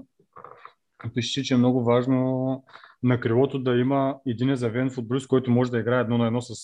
[1.13, 2.63] Пише, че е много важно
[3.03, 6.55] на крилото да има един завен футболист, който може да играе едно на едно с,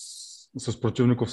[0.58, 1.28] с противников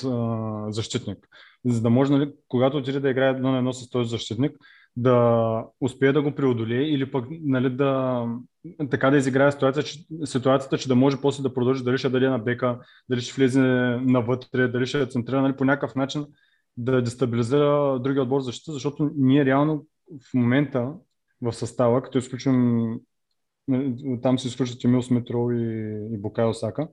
[0.69, 1.27] защитник.
[1.65, 4.51] За да може, нали, когато отиде да играе едно на едно с този защитник,
[5.01, 8.25] да успее да го преодолее или пък нали, да,
[8.89, 12.29] така да изиграе ситуация, че, ситуацията, че да може после да продължи дали ще даде
[12.29, 13.61] на бека, дали ще влезе
[14.01, 16.25] навътре, дали ще центрира, нали, по някакъв начин
[16.77, 19.85] да дестабилизира другия отбор за защита, защото ние реално
[20.29, 20.93] в момента
[21.41, 22.79] в състава, като изключим
[23.67, 26.87] нали, там се изключват Емил Сметро и, и Букайо Сака,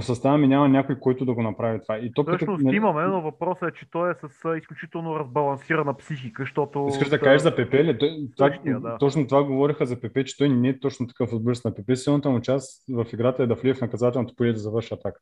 [0.00, 1.98] в състава ми няма някой, който да го направи това.
[1.98, 5.96] И то, като, Всъщност нали, имаме, но въпросът е, че той е с изключително разбалансирана
[5.96, 6.86] психика, защото...
[6.88, 7.98] Искаш да от, кажеш за Пепе ли?
[7.98, 8.98] Той, това, Същия, да.
[8.98, 11.96] Точно това говориха за Пепе, че той не е точно такъв футболист на Пепе.
[11.96, 15.20] Силната му част в играта е да влие в наказателното поле да завърши атака.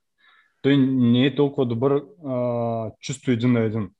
[0.62, 3.90] Той не е толкова добър а, чисто един на един.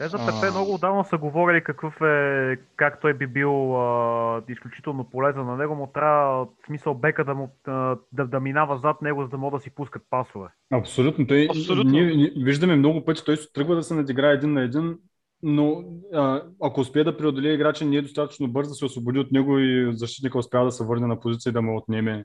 [0.00, 0.26] Те за А.
[0.26, 5.56] Пепе много отдавна са говорили какъв е, как той би бил а, изключително полезен на
[5.56, 9.28] него, му трябва в смисъл бека да, му, а, да, да минава зад него, за
[9.28, 10.48] да могат да си пускат пасове.
[10.72, 11.26] Абсолютно.
[11.26, 11.90] Той, Абсолютно.
[11.90, 14.96] Ние, ние виждаме много пъти, той се тръгва да се надиграе един на един,
[15.42, 15.84] но
[16.14, 19.58] а, ако успее да преодолее играча, не е достатъчно бърз да се освободи от него
[19.58, 22.24] и защитника успява да се върне на позиция и да му отнеме.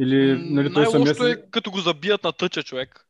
[0.00, 1.30] Или, нали, той Най-лошото си...
[1.30, 3.06] е като го забият на тъча човек.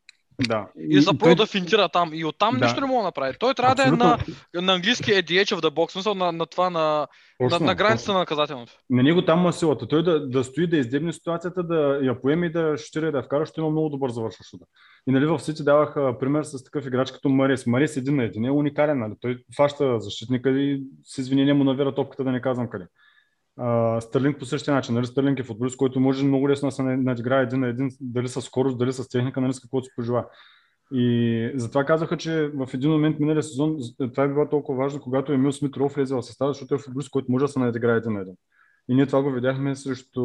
[0.49, 0.66] Да.
[0.88, 2.11] И започва той- да финтира там.
[2.14, 2.64] И оттам Да.
[2.64, 3.35] нищо не мога да направи.
[3.40, 4.62] Той трябва да е на, Абсолютно.
[4.62, 7.07] на английски е the edge of the box, смисъл на, на това на,
[7.40, 8.12] на, Точно, на границата точно.
[8.14, 8.73] на наказателното.
[8.90, 9.88] На него там му е силата.
[9.88, 13.23] Той да, да стои, да издебне ситуацията, да я поеме и да шутира и да
[13.23, 14.64] вкара, ще има много добър завършващ шута.
[15.09, 17.66] И нали в Сити давах а, пример с такъв играч като Марис.
[17.66, 18.99] Марис един на един е уникален.
[18.99, 19.12] Нали?
[19.20, 22.85] Той фаща защитника и с извинение му навира топката да не казвам къде.
[23.57, 24.95] А, Стърлинг по същия начин.
[24.95, 25.07] Нали?
[25.07, 28.40] Стърлинг е футболист, който може много лесно да се надиграе един на един, дали с
[28.43, 30.27] скорост, дали с техника, нали с каквото си пожела.
[30.93, 35.33] И затова казаха, че в един момент миналия сезон това е било толкова важно, когато
[35.33, 38.12] Емил Смит Роу влезе в състава, защото е футболист, който може да се надиграе един
[38.12, 38.35] на един.
[38.88, 40.21] И ние това го видяхме срещу,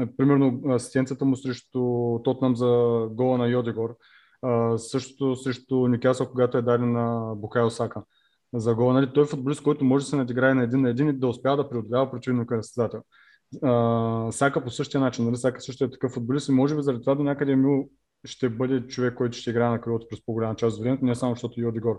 [0.00, 1.80] е, примерно, асистенцията му срещу
[2.24, 2.66] Тотнам за
[3.10, 3.96] гола на Йодегор.
[4.42, 8.02] А, същото срещу Никасъл, когато е даден на Букайо Сака
[8.54, 8.94] за гола.
[8.94, 9.10] Нали?
[9.14, 11.56] Той е футболист, който може да се надиграе на един на един и да успява
[11.56, 13.02] да преодолява противника състезател.
[14.32, 15.24] Сака по същия начин.
[15.24, 15.36] Нали?
[15.36, 17.88] Сака също е такъв футболист и може би заради това до някъде Емил
[18.24, 21.32] ще бъде човек, който ще играе на крилото през по-голяма част от времето, не само
[21.34, 21.96] защото Йодегор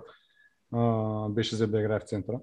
[0.73, 2.39] а, беше взет да играе в центъра.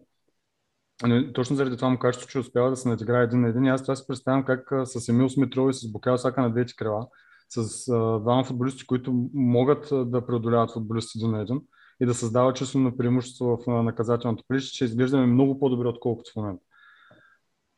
[1.07, 3.65] Но точно заради това му качество, че успява да се надиграе един на един.
[3.65, 6.51] И аз това си представям как а, с Емил Смитров и с Букал Сака на
[6.51, 7.07] двете крила,
[7.49, 7.87] с
[8.21, 11.61] двама футболисти, които могат а, да преодоляват футболисти един на един
[12.03, 16.65] и да създават чувствено преимущество в наказателното поле, ще изглеждаме много по-добре, отколкото в момента.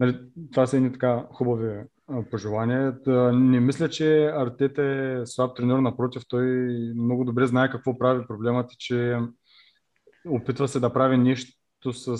[0.01, 0.21] Нали,
[0.53, 1.83] това са едни така хубави
[2.31, 2.99] пожелания.
[3.33, 6.47] Не мисля, че Артета е слаб тренер, напротив, той
[6.97, 8.27] много добре знае какво прави.
[8.27, 9.19] Проблемът е, че
[10.29, 12.17] опитва се да прави нещо с...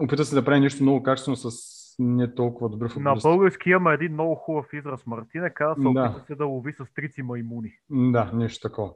[0.00, 1.50] Опитва се да прави нещо много качествено с
[1.98, 3.28] не толкова добри На футболисти.
[3.28, 5.88] български има един много хубав израз, Мартине, каза се Да.
[5.88, 7.72] опита се да лови с трици маймуни.
[7.90, 8.90] Да, нещо такова.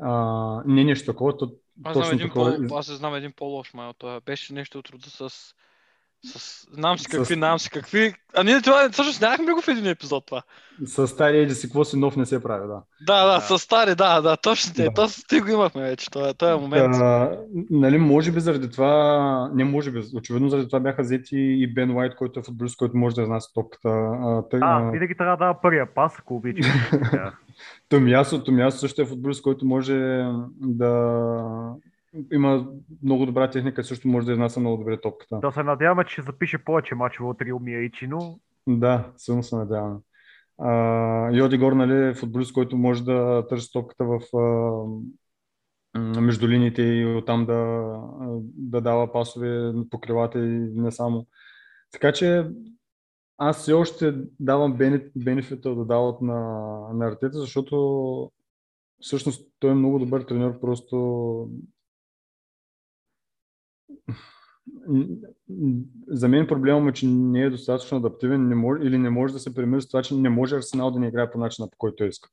[0.00, 1.52] А, не нещо такова, то,
[1.84, 2.66] Аз знам точно един, такова.
[2.68, 4.20] по, аз знам един по-лош май от това.
[4.20, 5.54] Беше нещо от рода с...
[6.24, 6.60] с...
[6.72, 8.14] Знам си С- какви, знам си какви.
[8.36, 10.42] А ние това, всъщност нямахме го в един епизод това.
[10.84, 12.82] С стария еди си, какво си нов не се прави, да.
[13.06, 14.82] Да, да, с стари, да, да, точно те.
[14.84, 14.90] Да.
[14.94, 16.92] То, ти го имахме вече, това, този момент.
[16.92, 17.38] Да,
[17.70, 21.90] нали, може би заради това, не може би, очевидно заради това бяха взети и Бен
[21.96, 23.88] Уайт, който е футболист, който може да изнася топката.
[23.88, 26.66] А, тъй, А, а, винаги трябва да дава първия пас, ако обичаш.
[26.90, 27.32] Така.
[27.88, 30.24] Томясо, Томясо също е футболист, който може
[30.60, 31.20] да
[32.32, 32.66] има
[33.02, 35.40] много добра техника, също може да изнася много добре топката.
[35.40, 38.40] да се надяваме, че ще запише повече мачове от Рил Миейчино.
[38.66, 39.98] Да, силно се надяваме.
[40.58, 46.82] А, Йоди Гор, нали, е футболист, който може да търси топката в а, между линиите
[46.82, 47.92] и оттам да,
[48.42, 51.26] да дава пасове по крилата и не само.
[51.92, 52.46] Така че
[53.38, 54.76] аз все още давам
[55.16, 56.40] бенефита да дават на,
[56.94, 58.32] на Артета, защото
[59.00, 61.48] всъщност той е много добър тренер, просто
[66.08, 69.38] за мен проблемът е, че не е достатъчно адаптивен не може, или не може да
[69.38, 72.04] се примири с това, че не може Арсенал да не играе по начина, по който
[72.04, 72.28] иска.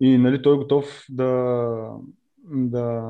[0.00, 1.90] И нали, той е готов да,
[2.44, 3.02] да,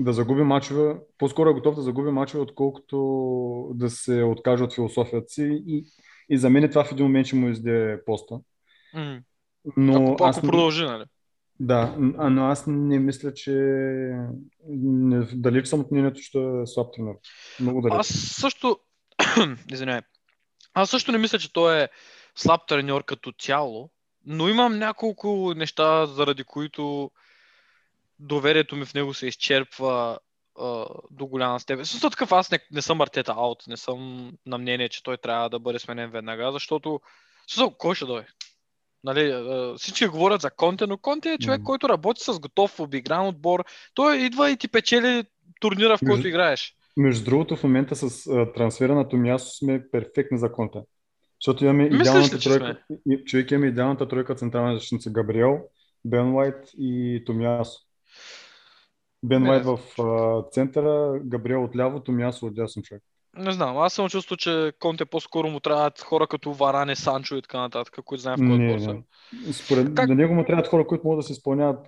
[0.00, 5.28] да загуби мачове, по-скоро е готов да загуби мачове, отколкото да се откаже от философията
[5.28, 5.62] си.
[5.66, 5.84] И,
[6.28, 8.40] и за мен това в един момент ще му изде поста.
[9.76, 11.04] Но Ако, аз ако продължи, нали?
[11.62, 13.52] Да, а, но аз не мисля, че
[14.68, 17.14] не, далеч съм от мнението, че е слаб тренер.
[17.60, 17.96] Много далеч.
[17.98, 18.06] Аз
[18.40, 18.78] също...
[19.72, 20.00] Извинявай.
[20.74, 21.88] Аз също не мисля, че той е
[22.36, 23.90] слаб треньор като цяло,
[24.26, 27.10] но имам няколко неща, заради които
[28.18, 30.18] доверието ми в него се изчерпва
[30.60, 31.86] а, до голяма степен.
[31.86, 35.50] Също такъв аз не, не съм артета аут, не съм на мнение, че той трябва
[35.50, 37.00] да бъде сменен веднага, защото
[37.46, 38.26] също, кой ще дойде?
[39.04, 39.44] Нали,
[39.78, 41.64] всички говорят за Конте, но Конте е човек, Мгм.
[41.64, 43.64] който работи с готов обигран отбор.
[43.94, 45.24] Той идва и ти печели
[45.60, 46.74] турнира, в който Между- играеш.
[46.96, 50.78] Между другото, в момента с а, трансфера на Томясо сме перфектни за конте.
[51.40, 52.82] Защото имаме Мислиш ли, идеалната че тройка.
[53.10, 55.58] И, човек имаме идеалната тройка централна защитница Габриел,
[56.04, 57.80] Бен Уайт и Томясо.
[59.22, 63.02] Бен Не, Уайт не в а, центъра, Габриел отляво, Томясо отдясно човек.
[63.36, 67.42] Не знам, аз съм чувство, че Конте по-скоро му трябват хора като Варане, Санчо и
[67.42, 68.96] така нататък, които знаем в кой отбор са.
[69.52, 71.86] Според Как- на него му трябват хора, които могат да се изпълняват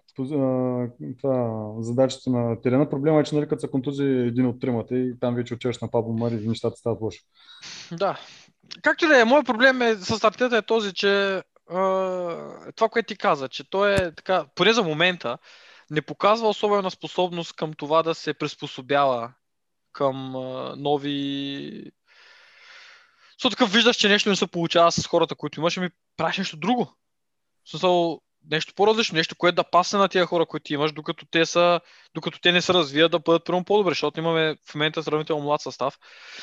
[1.20, 2.90] това, задачите на терена.
[2.90, 5.90] Проблема е, че нали, като се контузи един от тримата и там вече отиваш на
[5.90, 7.20] Пабло Мари и нещата стават лоши.
[7.92, 8.18] Да.
[8.82, 11.80] Както и да е, моят проблем е с Артета е този, че а,
[12.76, 15.38] това, което ти каза, че той е така, поне за момента,
[15.90, 19.32] не показва особена способност към това да се приспособява
[19.95, 21.90] към а, нови...
[23.42, 26.57] So, такъв виждаш, че нещо не се получава с хората, които имаш, ми правиш нещо
[26.57, 26.97] друго.
[27.64, 28.20] В смисъл,
[28.51, 31.80] нещо по-различно, нещо, което да пасне на тия хора, които имаш, докато те, са,
[32.14, 35.61] докато те не се развият да бъдат прямо по-добре, защото имаме в момента сравнително млад
[35.61, 35.99] състав.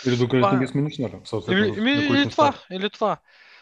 [0.05, 1.19] Или докато Това не ги смениш, нали?
[1.23, 3.17] съответно, Или, или, това, или това.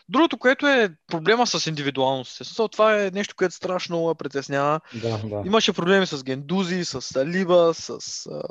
[0.09, 2.35] Другото, което е проблема с индивидуалност.
[2.35, 4.79] Смисъл, Това е нещо, което страшно ме притеснява.
[4.93, 5.43] Да, да.
[5.45, 7.89] Имаше проблеми с Гендузи, с Салиба, с,
[8.25, 8.43] а,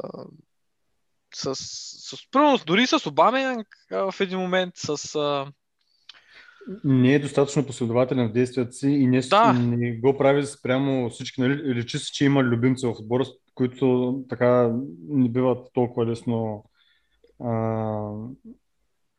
[1.35, 5.15] с, с, примерно, дори с Обамеянг а, в един момент, с...
[5.15, 5.47] А,
[6.85, 9.53] Не е достатъчно последователен в действията си и не, Да.
[9.53, 11.41] не го прави спрямо всички.
[11.41, 11.75] Нали?
[11.75, 13.25] Личи се, че има любимци в отбора,
[13.55, 14.73] които така
[15.09, 16.65] не биват толкова лесно
[17.45, 17.53] а,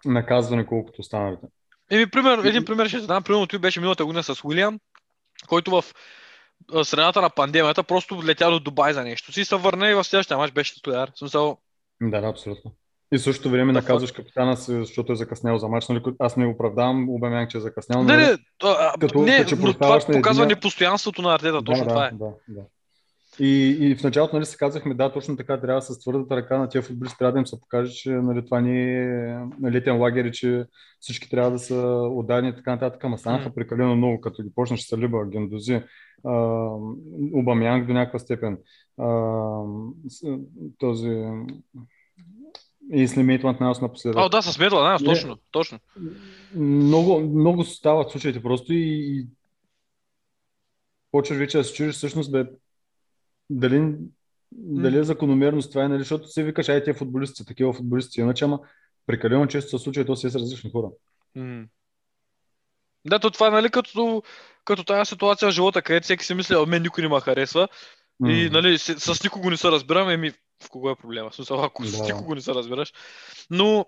[0.05, 1.47] наказвани, колкото останалите.
[1.91, 3.23] Еми, пример, един пример ще дам.
[3.23, 4.79] Примерно, той беше миналата година с Уилиам,
[5.47, 5.83] който в
[6.83, 10.37] средата на пандемията просто летя до Дубай за нещо си, се върна и в следващия
[10.37, 11.11] мач беше стояр.
[11.15, 11.57] Смисъл,
[12.01, 12.71] Да, да, абсолютно.
[13.13, 15.87] И в същото време Да, наказваш капитана си, защото е закъснял за мач.
[15.87, 16.01] Нали?
[16.19, 18.03] Аз не оправдавам, обемян, че е закъснял.
[18.03, 18.21] Не, нали?
[18.21, 21.89] не, а, Като- не като но това на показва единия- непостоянството на Артета, точно да,
[21.89, 22.11] това е.
[22.11, 22.61] Да, да.
[23.39, 26.69] И, и в началото нали, се казахме, да, точно така трябва с твърдата ръка на
[26.69, 29.37] тия футболисти, трябва да им се покаже, че нали, това не е
[29.71, 30.65] летен лагер и че
[30.99, 31.75] всички трябва да са
[32.11, 35.81] отдадени и така нататък, ама станаха прекалено много, като ги почнеш с Либа, Гендози,
[37.33, 38.57] Обамянг до някаква степен,
[38.99, 39.63] а,
[40.09, 40.37] с-
[40.77, 41.23] този
[42.93, 44.19] и Слимейтмант нас напоследък.
[44.19, 45.79] А, да, с Медла, да, точно, точно.
[46.55, 49.27] Много, много стават случаите просто и, и
[51.11, 52.45] почваш вече да се чудиш всъщност бе,
[53.49, 53.95] дали,
[54.51, 58.45] дали е закономерност това е, нали, защото си викаш, ай, тия футболисти, такива футболисти, иначе,
[58.45, 58.59] ама
[59.05, 60.87] прекалено често се случва и то си е с различни хора.
[61.35, 61.65] М.
[63.05, 64.23] Да, то това е нали като,
[64.65, 67.67] като тази ситуация в живота, където всеки си мисли, а мен никой не ме харесва
[68.25, 68.49] и М.
[68.51, 70.31] нали, с, с никого не се разбираме, еми
[70.63, 71.33] в кого е проблема?
[71.33, 72.03] Смисъл, ако с Да.
[72.03, 72.93] никого не се разбираш.
[73.49, 73.85] Но,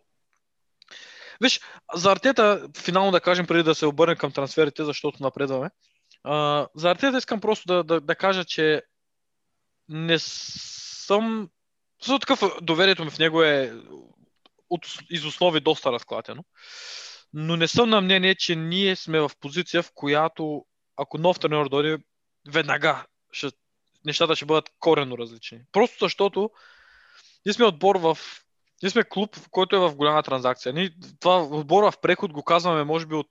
[1.42, 1.60] виж,
[1.94, 5.70] за Артета, финално да кажем, преди да се обърнем към трансферите, защото напредваме,
[6.24, 8.82] а, за Артета искам просто да, да, да кажа, че
[9.90, 11.50] не съм...
[12.02, 13.74] Също такъв доверието ми в него е
[14.70, 16.44] от, из основи доста разклатено.
[17.34, 20.66] Но не съм на мнение, че ние сме в позиция, в която
[20.98, 21.98] ако нов тренер дойде,
[22.48, 23.50] веднага ще,
[24.06, 25.60] нещата ще бъдат коренно различни.
[25.72, 26.50] Просто защото
[27.46, 28.18] ние сме отбор в...
[28.84, 30.74] Ние сме клуб, който е в голяма транзакция.
[30.74, 33.28] Ние, това отбора в преход го казваме, може би, от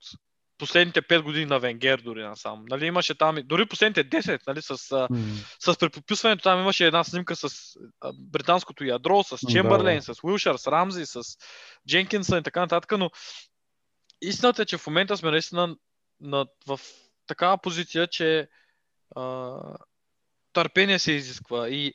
[0.61, 2.64] последните 5 години на Венгер дори насам.
[2.68, 5.18] Нали, имаше там, дори последните 10, нали, с, М.
[5.59, 7.49] с преподписването там имаше една снимка с
[8.14, 10.14] британското ядро, с Чемберлейн, да.
[10.14, 11.21] с Уилшар, с Рамзи, с
[11.89, 13.11] Дженкинсън и така нататък, но
[14.23, 15.77] истината е, че в момента сме наистина
[16.21, 16.81] на, в
[17.27, 18.49] такава позиция, че
[19.16, 19.77] а,
[20.53, 21.68] търпение се изисква.
[21.68, 21.94] И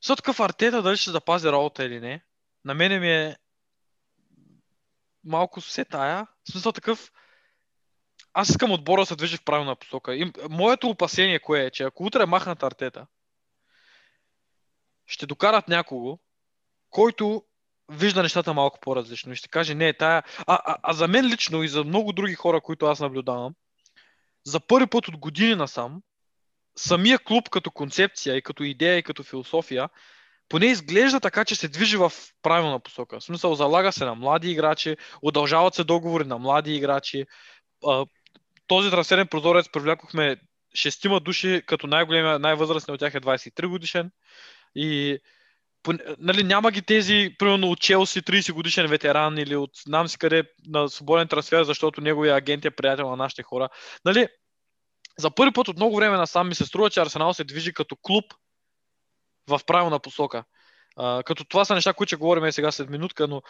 [0.00, 2.24] също такъв артета дали ще запази работа или не,
[2.64, 3.36] на мене ми е
[5.24, 6.26] малко се тая.
[6.44, 7.12] В смисъл такъв,
[8.32, 10.14] аз искам отбора да се движи в правилна посока.
[10.14, 13.06] И моето опасение кое е, че ако утре махнат артета,
[15.06, 16.18] ще докарат някого,
[16.90, 17.44] който
[17.88, 20.22] вижда нещата малко по-различно и ще каже, не, тая...
[20.46, 23.54] А, а, а за мен лично и за много други хора, които аз наблюдавам,
[24.44, 26.02] за първи път от години насам,
[26.76, 29.88] самия клуб като концепция и като идея и като философия,
[30.48, 32.12] поне изглежда така, че се движи в
[32.42, 33.20] правилна посока.
[33.20, 37.26] В смисъл, залага се на млади играчи, удължават се договори на млади играчи.
[38.66, 40.36] Този трансферен прозорец привлякохме
[40.74, 44.10] шестима души, като най-големия, най-възрастният от тях е 23 годишен.
[44.74, 45.18] И
[46.18, 50.44] нали, няма ги тези, примерно от Челси 30 годишен ветеран или от знам си къде
[50.66, 53.68] на свободен трансфер, защото неговия агент е приятел на нашите хора.
[54.04, 54.28] Нали,
[55.18, 57.96] за първи път от много време насам ми се струва, че Арсенал се движи като
[57.96, 58.24] клуб
[59.48, 60.44] в правилна посока.
[60.96, 63.42] А, като това са неща, които ще говорим сега след минутка, но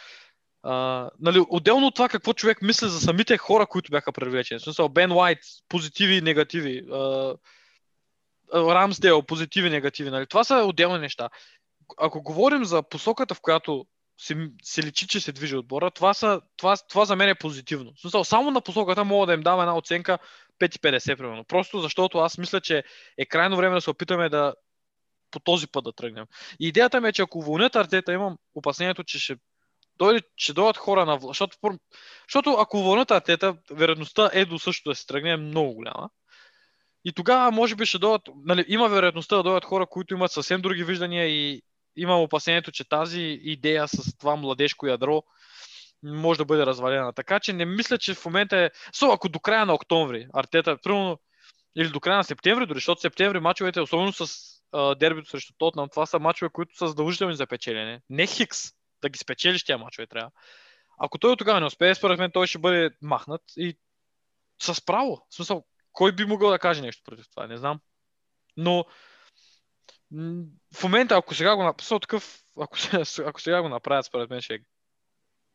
[0.62, 4.60] а, нали, отделно от това какво човек мисли за самите хора, които бяха привлечени.
[4.60, 5.38] В смисъл, Бен Уайт,
[5.68, 6.82] позитиви и негативи.
[6.92, 7.34] А,
[9.26, 10.10] позитиви и негативи.
[10.10, 10.26] Нали?
[10.26, 11.28] Това са отделни неща.
[11.98, 13.86] Ако говорим за посоката, в която
[14.18, 17.92] се, се личи, че се движи отбора, това, са, това, това за мен е позитивно.
[17.96, 20.18] В смисъл, само на посоката мога да им дам една оценка
[20.62, 21.44] 5,50 примерно.
[21.44, 22.84] Просто защото аз мисля, че
[23.18, 24.54] е крайно време да се опитаме да
[25.30, 26.24] по този път да тръгнем.
[26.60, 29.36] И идеята ми е, че ако уволнят Артета, имам опасението, че ще,
[29.98, 31.18] дойде, ще дойдат хора на.
[31.22, 31.56] Защото,
[32.28, 36.10] защото ако уволнят Артета, вероятността е до също да се тръгне е много голяма.
[37.04, 40.60] И тогава може би ще дойдат, нали, има вероятността да дойдат хора, които имат съвсем
[40.60, 41.62] други виждания и
[41.96, 45.22] имам опасението, че тази идея с това младежко ядро
[46.02, 47.12] може да бъде развалена.
[47.12, 48.70] Така че не мисля, че в момента е...
[48.92, 51.18] Со, ако до края на октомври Артета, примерно,
[51.76, 54.26] или до края на септември, дори, защото септември мачовете, особено с
[54.72, 58.00] а, дербито срещу Тотнам, това са мачове, които са задължителни за печелене.
[58.10, 58.58] Не Хикс,
[59.02, 60.30] да ги спечелиш тия мачове трябва.
[60.98, 63.78] Ако той тогава не успее, според мен той ще бъде махнат и
[64.62, 65.26] с право.
[65.30, 67.80] В смисъл, кой би могъл да каже нещо против това, не знам.
[68.56, 68.84] Но
[70.74, 72.76] в момента, ако сега го направят, такъв, ако,
[73.26, 74.58] ако сега го направят, според мен ще е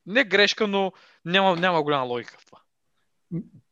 [0.07, 0.91] не грешка, но
[1.25, 2.59] няма, няма голяма логика в това.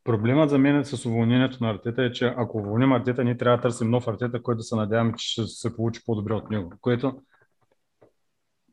[0.03, 3.61] Проблемът за мен с уволнението на Артета е, че ако уволним Артета, ние трябва да
[3.61, 6.73] търсим нов Артета, който да се надяваме, че ще се получи по-добре от него.
[6.81, 7.21] Което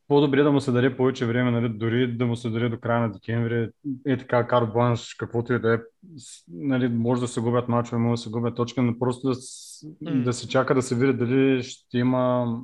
[0.09, 3.01] по-добре да му се даде повече време, нали, дори да му се даде до края
[3.01, 3.69] на декември.
[4.07, 5.79] Е така, карт бланш, каквото и да е.
[6.49, 9.35] Нали, може да се губят мачове, може да се губят точки, но просто да,
[10.25, 12.57] да се чака да се види дали ще има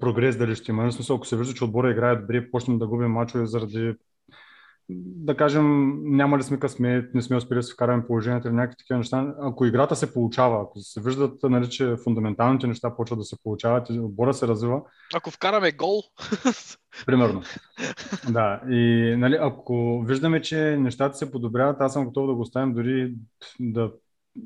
[0.00, 0.86] прогрес, дали ще има.
[0.86, 3.94] В смисъл, ако се вижда, че отбора играе добре, почнем да губим мачове заради
[4.90, 8.76] да кажем, няма ли сме късмет, не сме успели да се вкараме положението или някакви
[8.76, 9.34] такива неща.
[9.40, 13.88] Ако играта се получава, ако се виждат, нали, че фундаменталните неща почват да се получават
[13.90, 14.80] и отбора се развива,
[15.14, 16.02] Ако вкараме гол,
[17.06, 17.42] примерно.
[18.30, 22.74] Да, и нали, ако виждаме, че нещата се подобряват, аз съм готов да го оставим
[22.74, 23.14] дори
[23.60, 23.92] да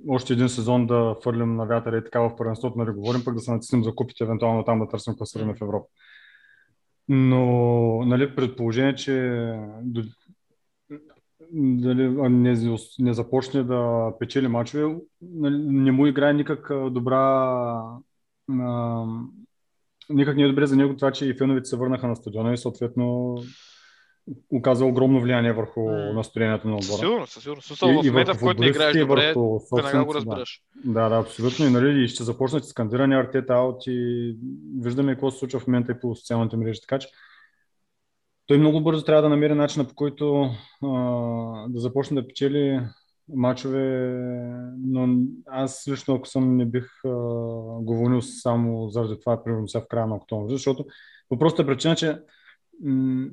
[0.09, 3.41] още един сезон да фърлим на вятъра и така в първенството, нали, говорим, пък да
[3.41, 5.87] се натиснем за купите, евентуално там да търсим класиране в Европа.
[7.09, 9.13] Но, нали, предположение, че
[11.55, 17.19] дали, не, не започне да печели мачове, нали, не му играе никак добра
[18.61, 19.05] а,
[20.11, 22.59] никак не е добре за него това, че и феновете се върнаха на стадиона и
[22.59, 23.37] съответно
[24.51, 26.99] оказа огромно влияние върху настроението на отбора.
[26.99, 27.67] сигурност, със сигурност.
[27.67, 29.35] Смисъл, в момента, в който не играеш добре,
[29.77, 30.63] веднага го разбираш.
[30.85, 31.67] Да, да, абсолютно.
[31.67, 34.37] И, нали, и ще започнат скандиране Артета аут и
[34.81, 36.81] виждаме какво се случва в момента и по социалните мрежи.
[36.81, 37.09] Така че
[38.53, 40.51] той много бързо трябва да намери начина по който
[40.83, 40.89] а,
[41.69, 42.81] да започне да печели
[43.29, 44.17] мачове,
[44.79, 45.09] но
[45.47, 47.09] аз лично, ако съм, не бих а,
[47.81, 50.85] го вълнил само заради това, примерно сега в края на октомври, защото
[51.29, 52.19] по простата причина, че
[52.83, 53.27] м-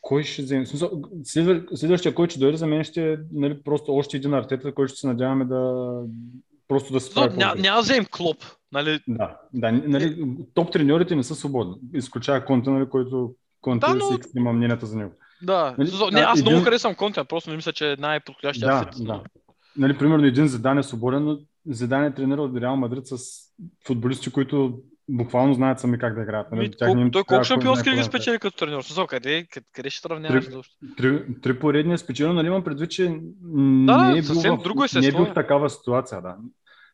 [0.00, 0.66] кой ще вземе?
[0.66, 0.90] Смисъл,
[1.24, 4.90] следва- следващия, който ще дойде за мен ще е нали, просто още един артета, който
[4.92, 5.90] ще се надяваме да
[6.68, 7.60] просто да се ня, по-добре.
[7.60, 8.36] няма да вземем клоп.
[8.72, 9.00] Нали?
[9.08, 13.34] Да, да, нали, топ треньорите не са свободни, изключая Конте, нали, който
[13.66, 15.12] Конте Да, но- всеки има мненията за него.
[15.42, 15.74] Да.
[15.78, 19.06] Нали, Не, аз много един- харесвам контент, просто не мисля, че е най-подходящия Да, фит.
[19.06, 19.22] да.
[19.76, 23.16] Нали, примерно един Зидан е свободен, но Зидан е тренирал Реал Мадрид с
[23.86, 26.52] футболисти, които буквално знаят сами как да играят.
[26.52, 26.70] Нали?
[26.94, 28.82] Ми, им той колко шампионски лиги спечели като треньор?
[28.82, 30.44] Смисъл, къде, къде, къде ще сравняваш?
[30.44, 30.62] Три-?
[30.96, 34.84] Три, три поредни е спечелено, нали имам предвид, че Да, не, е бил в, друго
[34.94, 35.30] не е бил е.
[35.30, 36.36] в такава ситуация, да.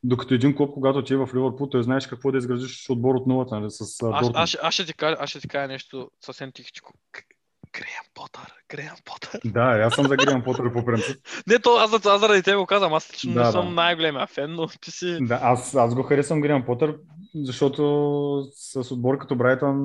[0.04, 3.26] Докато един клуб, когато ти е в Ливърпул, той знаеш какво да изградиш отбор от
[3.26, 4.36] нулата, нали, с Аз, Дортмунд.
[4.36, 6.92] аз, ще- аз, ще ти кажа, аз ще ти кажа нещо съвсем тихичко.
[7.72, 9.40] Греъм Потър, Греъм Потър.
[9.44, 11.16] Да, аз съм за Гриан Потър по принцип.
[11.46, 13.72] Не, то аз, аз заради тебе го казвам, аз лично Да, не съм да.
[13.72, 15.18] най-големия фен, но ти си...
[15.20, 16.96] Да, аз, аз го харесвам Гриан Потър,
[17.34, 17.82] защото
[18.54, 19.76] с отбор като Брайтън...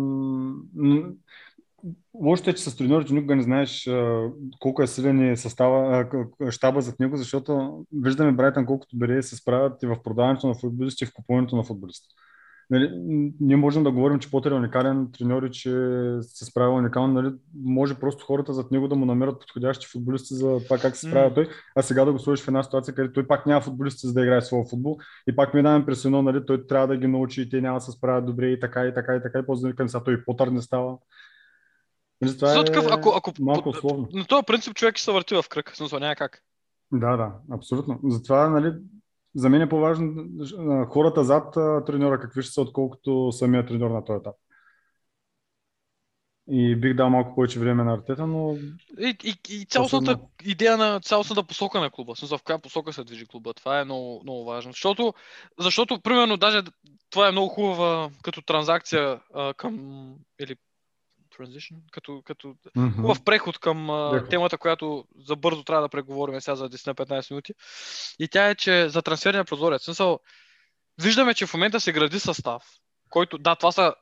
[2.13, 6.07] Лошото е, че с треньорите никога не знаеш а, колко е силен и състава,
[6.41, 10.55] а, щаба зад него, защото виждаме Брайтън колкото бере се справят и в продаването на
[10.55, 12.07] футболисти, и в купуването на футболисти.
[12.69, 12.91] Нали,
[13.39, 15.71] ние можем да говорим, че Потър е уникален треньор и че
[16.21, 17.13] се справя уникално.
[17.13, 21.07] Нали, може просто хората зад него да му намерят подходящи футболисти за това как се
[21.07, 21.33] справя М.
[21.33, 24.13] той, а сега да го сложиш в една ситуация, където той пак няма футболисти за
[24.13, 24.97] да играе своя футбол
[25.29, 27.81] и пак минаваме през едно, нали, той трябва да ги научи и те няма да
[27.81, 30.13] се справят добре и така и така и така и после да викам сега той
[30.13, 30.97] и Потър не става.
[32.39, 34.07] Това е такъв, ако, ако, малко условно.
[34.13, 35.71] На този принцип човек ще се върти в кръг.
[35.71, 36.43] В Смисъл, няма как.
[36.91, 37.99] Да, да, абсолютно.
[38.03, 38.73] Затова, нали,
[39.35, 40.25] за мен е по-важно
[40.89, 41.53] хората зад
[41.85, 44.35] треньора какви ще са, отколкото самия треньор на този етап.
[46.49, 48.55] И бих дал малко повече време на артета, но
[48.99, 50.29] И, и, и цялостната Особено.
[50.43, 54.19] идея на цялостната посока на клуба, в коя посока се движи клуба, това е много,
[54.23, 54.71] много важно.
[54.71, 55.13] Защото,
[55.59, 56.61] защото, примерно, даже
[57.09, 59.75] това е много хубава като транзакция а, към,
[60.39, 60.55] или
[61.39, 63.01] transition, като, като мгм.
[63.01, 67.53] хубав преход към а, темата, която за бързо трябва да преговорим сега за 10-15 минути.
[68.19, 69.83] И тя е, че за трансферния прозорец.
[69.83, 70.19] Смисъл,
[71.01, 72.63] виждаме, че в момента се гради състав,
[73.09, 73.95] който, да, това са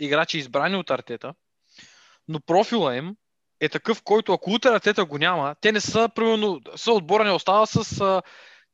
[0.00, 1.34] играчи избрани от Артета,
[2.28, 3.16] но профила им
[3.60, 7.30] е такъв, който ако утре Артета го няма, те не са, примерно, са отбора не
[7.30, 8.22] остава с а,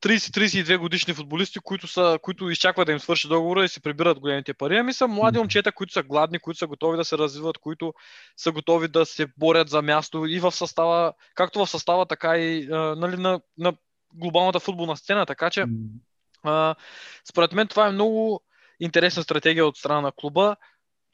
[0.02, 4.54] 30-32 годишни футболисти, които, са, които изчакват да им свърши договора и си прибират големите
[4.54, 7.94] пари, ами са млади момчета, които са гладни, които са готови да се развиват, които
[8.36, 12.68] са готови да се борят за място и в състава, както в състава, така и
[12.72, 13.72] а, нали, на, на
[14.14, 15.26] глобалната футболна сцена.
[15.26, 15.64] Така че
[16.42, 16.74] а,
[17.30, 18.40] според мен това е много
[18.80, 20.56] интересна стратегия от страна на клуба.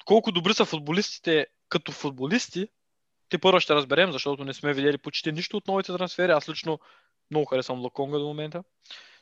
[0.05, 2.69] Колко добри са футболистите като футболисти,
[3.29, 6.33] те първо ще разберем, защото не сме видели почти нищо от новите трансфери.
[6.33, 6.79] Аз лично
[7.35, 8.63] много харесвам Лаконга до момента.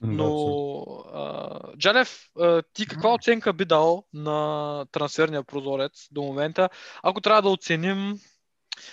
[0.01, 6.69] Да, Но, а, Джалев, а, ти каква оценка би дал на трансферния прозорец до момента?
[7.03, 8.19] Ако трябва да оценим,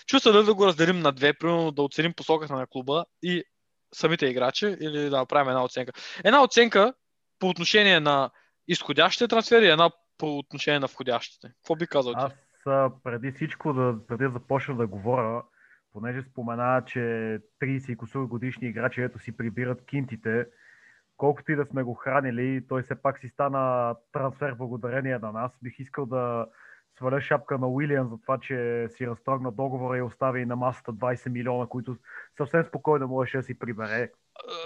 [0.06, 3.44] чувства ли да го разделим на две, примерно да оценим посоката на клуба и
[3.94, 5.92] самите играчи или да направим една оценка?
[6.24, 6.94] Една оценка
[7.40, 8.30] по отношение на
[8.68, 11.48] изходящите трансфери и една по отношение на входящите.
[11.48, 12.36] Какво би казал ти?
[12.66, 15.44] Аз преди всичко, да, преди да започна да говоря,
[15.94, 17.00] понеже спомена, че
[17.62, 20.48] 30 и кусур годишни играчи ето си прибират кинтите,
[21.18, 25.52] колкото и да сме го хранили, той все пак си стана трансфер благодарение на нас.
[25.62, 26.48] Бих искал да
[26.98, 31.30] сваля шапка на Уилиан за това, че си разтрогна договора и остави на масата 20
[31.30, 31.98] милиона, които
[32.38, 34.12] съвсем спокойно можеше да си прибере.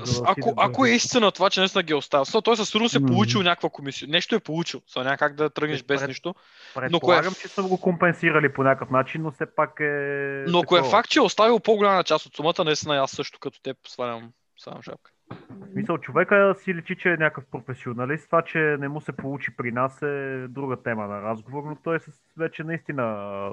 [0.05, 3.05] Да Ако, ако е истина това, че наистина ги е оставил, той със сигурност е
[3.05, 4.07] получил някаква комисия.
[4.07, 4.81] Нещо е получил.
[4.87, 6.35] Са няма как да тръгнеш без Пред- нищо.
[6.75, 10.45] Предполагам, че са го компенсирали по някакъв начин, но все пак е...
[10.47, 13.61] Но ако е факт, че е оставил по-голяма част от сумата, наистина аз също като
[13.61, 15.11] теб свалям, свалям шапка.
[15.49, 18.25] В смисъл, човека си личи, че е някакъв професионалист.
[18.25, 21.95] Това, че не му се получи при нас е друга тема на разговор, но той
[21.95, 21.99] е
[22.37, 23.49] вече наистина,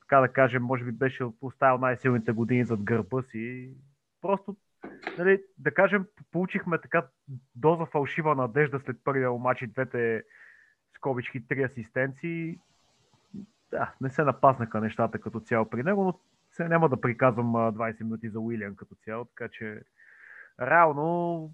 [0.00, 3.70] така да кажем, може би беше оставил най-силните години зад гърба си.
[4.22, 4.56] Просто,
[5.18, 7.06] нали, да кажем, получихме така
[7.54, 10.22] доза фалшива надежда след първия матч и двете
[10.96, 12.58] скобички, три асистенции.
[13.70, 16.18] Да, не се напаснаха нещата като цяло при него, но
[16.52, 19.82] сега няма да приказвам а, 20 минути за Уилиан като цяло, така че
[20.60, 21.50] реално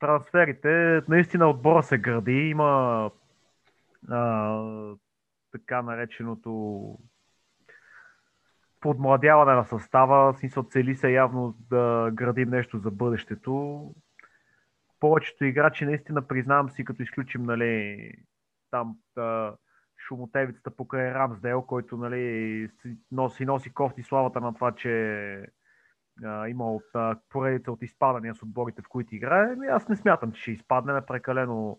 [0.00, 3.10] трансферите, наистина отбора се гради, има
[4.08, 4.60] а,
[5.52, 6.98] така нареченото
[8.84, 13.84] подмладяване на състава, смисъл цели се явно да градим нещо за бъдещето.
[15.00, 18.10] Повечето играчи наистина признавам си, като изключим нали,
[18.70, 19.52] там а,
[20.08, 24.90] шумотевицата покрай Рамсдейл, който нали, си носи, носи кофти славата на това, че
[26.24, 29.52] а, има от а, поредица от изпадания с отборите, в които играе.
[29.52, 31.78] Ами Аз не смятам, че ще изпаднем прекалено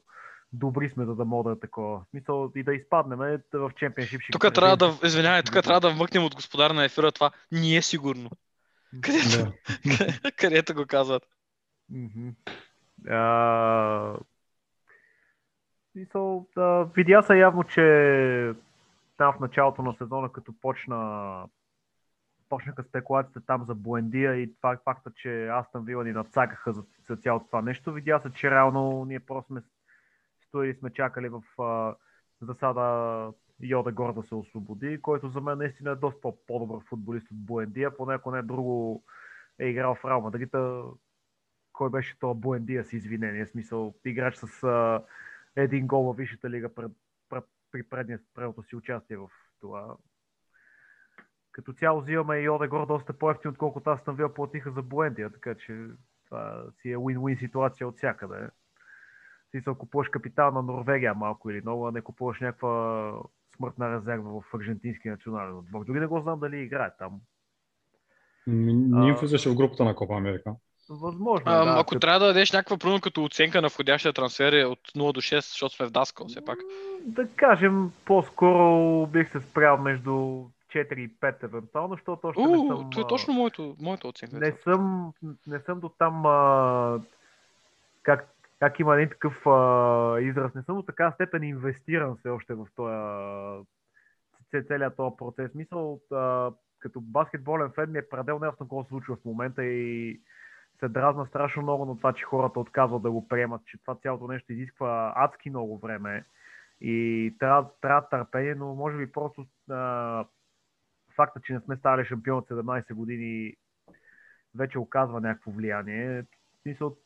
[0.53, 1.99] добри сме, за да мога да е такова.
[1.99, 3.19] В смисъл и да изпаднем
[3.53, 4.21] в чемпионшип.
[4.31, 7.31] Тук трябва да, извинявай, тук трябва да вмъкнем от господар на ефира това.
[7.51, 8.29] Не е сигурно.
[9.01, 10.31] Където, Да.
[10.37, 11.23] където го казват.
[15.91, 18.53] Смисъл, да, видя се явно, че
[19.17, 21.43] там в началото на сезона, като почна
[22.49, 27.15] почнаха спекулациите там за Буендия и това факта, че Астън Вила ни надцакаха за, за
[27.15, 29.61] цялото това нещо, видя се, че реално ние просто сме
[30.55, 31.95] стоили сме чакали в а,
[32.41, 37.31] засада Йода Гор да се освободи, който за мен наистина е доста по- по-добър футболист
[37.31, 39.03] от Буендия, поне ако не друго
[39.59, 40.55] е играл в Реал Мадрид,
[41.73, 45.03] кой беше това Буендия с извинение, смисъл играч с а,
[45.55, 46.91] един гол във Висшата лига пред,
[47.29, 49.27] пред, при предния, предното си участие в
[49.61, 49.95] това.
[51.51, 55.87] Като цяло взимаме и Одегор доста по-ефтин, отколкото аз съм платиха за Буендия, така че
[56.25, 58.49] това си е win-win ситуация от всякъде.
[59.55, 63.11] Смисъл, купуваш капитал на Норвегия малко или много, а не купуваш някаква
[63.55, 65.85] смъртна резерва в аржентински национален отбор.
[65.85, 67.11] Дори не го знам дали играе там.
[68.47, 70.53] Ние влизаше в групата на Копа Америка.
[70.89, 71.71] Възможно е, А, да.
[71.79, 75.13] ако като- трябва да дадеш някаква примерно като оценка на входящия трансфер е от 0
[75.13, 76.59] до 6, защото сме в Даскал все пак.
[77.05, 82.67] Да кажем, по-скоро бих се спрял между 4 и 5 евентуално, защото още не У,
[82.67, 82.89] съм...
[82.89, 84.37] това е точно моето, моята оценка.
[84.39, 85.11] Не съм,
[85.47, 86.99] не съм до там, а,
[88.03, 92.53] как, как има един такъв а, израз, не съм до така степен инвестиран все още
[92.53, 95.53] в този целият този процес.
[95.55, 100.21] Мисъл, а, като баскетболен фен ми е пределно ясно какво се случва в момента и
[100.79, 104.27] се дразна страшно много на това, че хората отказват да го приемат, че това цялото
[104.27, 106.25] нещо изисква адски много време
[106.81, 110.25] и трябва, трябва търпение, но може би просто а,
[111.15, 113.53] факта, че не сме ставали шампион от 17 години
[114.55, 116.21] вече оказва някакво влияние.
[116.21, 116.97] В смисъл,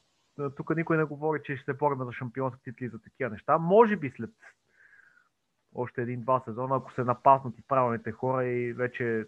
[0.56, 3.58] тук никой не говори, че ще се за шампионски титли за такива неща.
[3.58, 4.30] Може би след
[5.76, 9.26] още един-два сезона, ако се напаснат и правилните хора и вече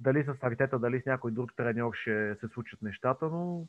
[0.00, 3.66] дали с Артета, дали с някой друг треньор ще се случат нещата, но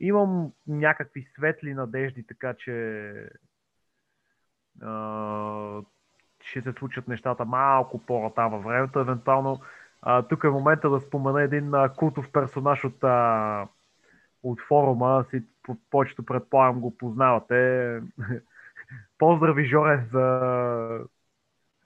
[0.00, 3.12] имам някакви светли надежди, така че
[4.82, 5.82] а,
[6.40, 8.98] ще се случат нещата малко по-натам във времето.
[8.98, 9.60] Евентуално
[10.02, 13.68] а, тук е момента да спомена един а, култов персонаж от, а,
[14.42, 15.24] от форума.
[15.30, 18.00] Си, по- повечето предполагам го познавате.
[19.18, 20.20] Поздрави, Жоре, за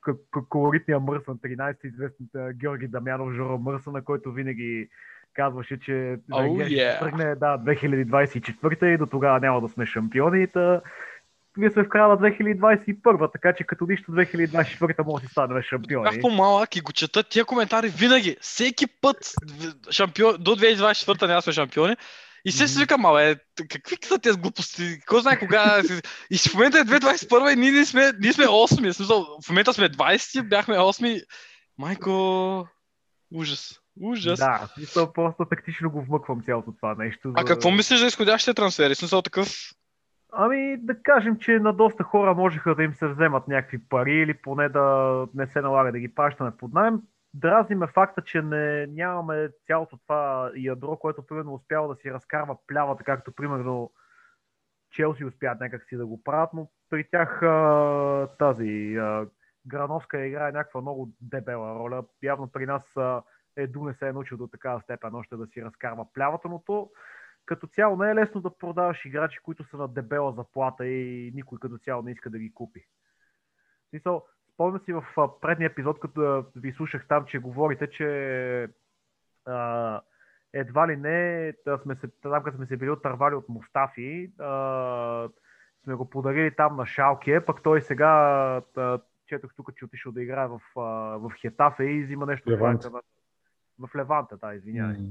[0.03, 4.89] к- колоритния мърсън 13, известният а, Георги Дамянов, Жоро Мърсън, на който винаги
[5.35, 6.99] казваше, че Oh, Венгер ще yeah.
[6.99, 10.47] тръгне да, 2024 и до тогава няма да сме шампиони.
[10.47, 10.81] Та,
[11.57, 15.62] ние сме в края на 2021, така че като нищо 2024 може да си станем
[15.62, 16.11] шампиони.
[16.11, 18.37] Бях по-малък и го чета тия коментари винаги.
[18.41, 19.16] Всеки път
[19.91, 21.97] шампион, до 2024 няма сме шампиони.
[22.45, 23.36] И се си викам, абе,
[23.68, 25.01] какви са тези глупости?
[25.09, 25.82] Кой знае кога?
[26.30, 28.91] И в момента е 2021 и ние, не сме, ние сме 8.
[28.91, 31.24] В, смисъл, в момента сме 20, бяхме 8.
[31.78, 32.68] Майко,
[33.34, 33.80] ужас.
[34.03, 34.38] Ужас.
[34.38, 37.32] Да, смисъл просто тактично го вмъквам цялото това нещо.
[37.36, 38.95] А за- какво мислиш за изходящите трансфери?
[38.95, 39.49] Смисъл такъв...
[40.32, 44.34] Ами да кажем, че на доста хора можеха да им се вземат някакви пари или
[44.34, 47.01] поне да не се налага да ги пращаме под найем.
[47.35, 52.57] Дразни ме факта, че не, нямаме цялото това ядро, което примерно успява да си разкарва
[52.66, 53.93] плявата, както примерно
[54.91, 59.26] Челси успяват някак си да го правят, но при тях а, тази а,
[59.66, 62.05] Грановска играе някаква много дебела роля.
[62.22, 63.22] Явно при нас а,
[63.57, 66.91] Еду не се е научил до такава степен още да си разкарва плявата, но то
[67.47, 71.59] като цяло не е лесно да продаваш играчи, които са на дебела заплата и никой
[71.59, 72.87] като цяло не иска да ги купи.
[74.61, 75.04] Спомням си в
[75.40, 78.68] предния епизод, като ви слушах там, че говорите, че
[79.46, 80.00] а,
[80.52, 85.28] едва ли не, да сме се, там като сме се били отървали от Мустафи, а,
[85.84, 88.08] сме го подарили там на Шалке, пък той сега
[88.76, 90.80] а, четох тук, че отишъл да играе в, а,
[91.18, 93.02] в Хетафе и взима нещо проекта на-
[93.88, 95.08] в Леванта, да, извинявай М.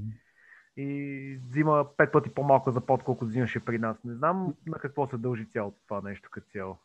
[0.77, 4.03] и взима пет пъти по-малко за под, колкото взимаше при нас.
[4.03, 6.77] Не знам на какво се дължи цялото това нещо като цяло.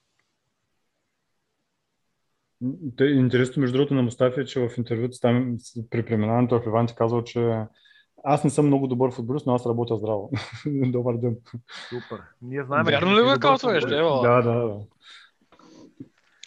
[2.96, 5.56] Те, интересно, между другото, на Мустафи е, че в интервюто там
[5.90, 7.64] при преминаването в Леванти казал, че
[8.24, 10.30] аз не съм много добър футболист, но аз работя здраво.
[10.66, 11.36] Добър ден.
[11.88, 12.22] Супер.
[12.42, 13.98] Ние знаем, Вярно ли го е.
[13.98, 14.80] Ева, Да, да, да.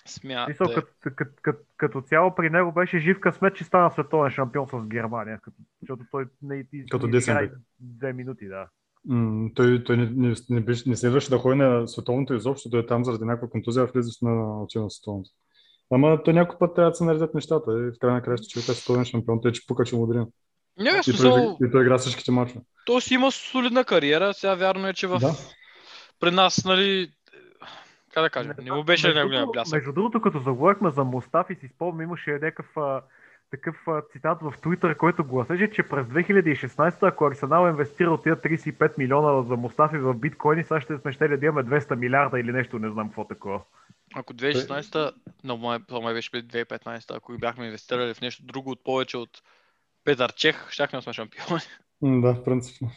[0.05, 0.45] смятай.
[0.47, 4.68] Мисъл, като, като, като, като цяло при него беше жив късмет, че стана световен шампион
[4.68, 8.68] с Германия, като, защото той не, Като не две минути, да.
[9.05, 12.80] М, той той не, не, не, беше, не следваше да ходи на световното изобщо, той
[12.80, 14.36] е там заради някаква контузия, влезе на
[14.76, 15.30] на световното.
[15.92, 17.72] Ама то някой път трябва да се наредят нещата.
[17.72, 20.08] И в края на краща човек е световен шампион, той е, че пука, че му.
[20.14, 22.62] Не, И той, смисъл, и той игра всичките мачове.
[22.86, 24.34] той си има солидна кариера.
[24.34, 25.20] Сега вярно е, че в...
[25.20, 25.32] Да.
[26.20, 27.12] при нас, нали,
[28.14, 29.74] как да кажа, не му беше другото- блясък.
[29.74, 33.02] Между другото, като заговорихме за Мустафи, си спомням, имаше някакъв а,
[33.52, 38.98] такъв а, цитат в Twitter, който гласеше, че през 2016, ако Арсенал инвестира тия 35
[38.98, 42.80] милиона за Мустафи в биткоини, сега ще сме ще да имаме 200 милиарда или нещо,
[42.80, 43.62] не знам какво такова.
[44.20, 45.11] Ако 2016-та,
[45.43, 49.41] но май, май беше преди 2015-та, ако бяхме инвестирали в нещо друго от повече от
[50.03, 51.61] Петър Чех, щяхме да сме шампиони.
[52.01, 52.91] Да, принципно.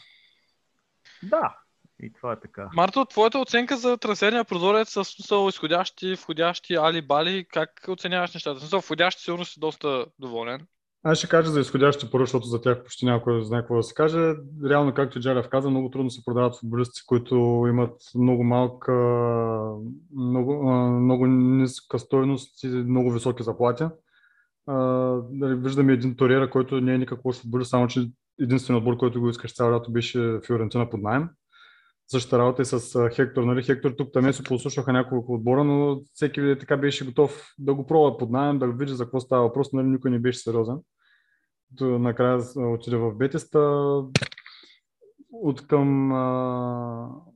[1.22, 1.56] Да,
[2.02, 2.70] и това е така.
[2.74, 8.58] Марто, твоята оценка за трансферния прозорец с смисъл изходящи, входящи, али-бали, как оценяваш нещата?
[8.58, 10.66] В смисъл, входящи сигурно си доста доволен.
[11.02, 13.94] Аз ще кажа за изходящите първо, защото за тях почти някой знае какво да се
[13.94, 14.34] каже.
[14.64, 18.92] Реално, както Джалев каза, много трудно се продават футболисти, които имат много малка,
[20.16, 23.84] много, много ниска стойност и много високи заплати.
[24.66, 24.76] А,
[25.30, 29.20] дали, виждаме един Торера, който не е никак лош футболист, само че единствен отбор, който
[29.20, 31.28] го искаш цял лято беше Фиорентина под найем.
[32.12, 33.42] Същата работа и с Хектор.
[33.42, 33.62] Нали?
[33.62, 38.18] Хектор тук там се послушаха няколко отбора, но всеки така беше готов да го пробва
[38.18, 39.72] под найем, да види за какво става въпрос.
[39.72, 39.86] Нали?
[39.86, 40.76] Никой не беше сериозен.
[41.70, 43.58] До- Накрая отиде в Бетиста.
[45.32, 46.12] От към,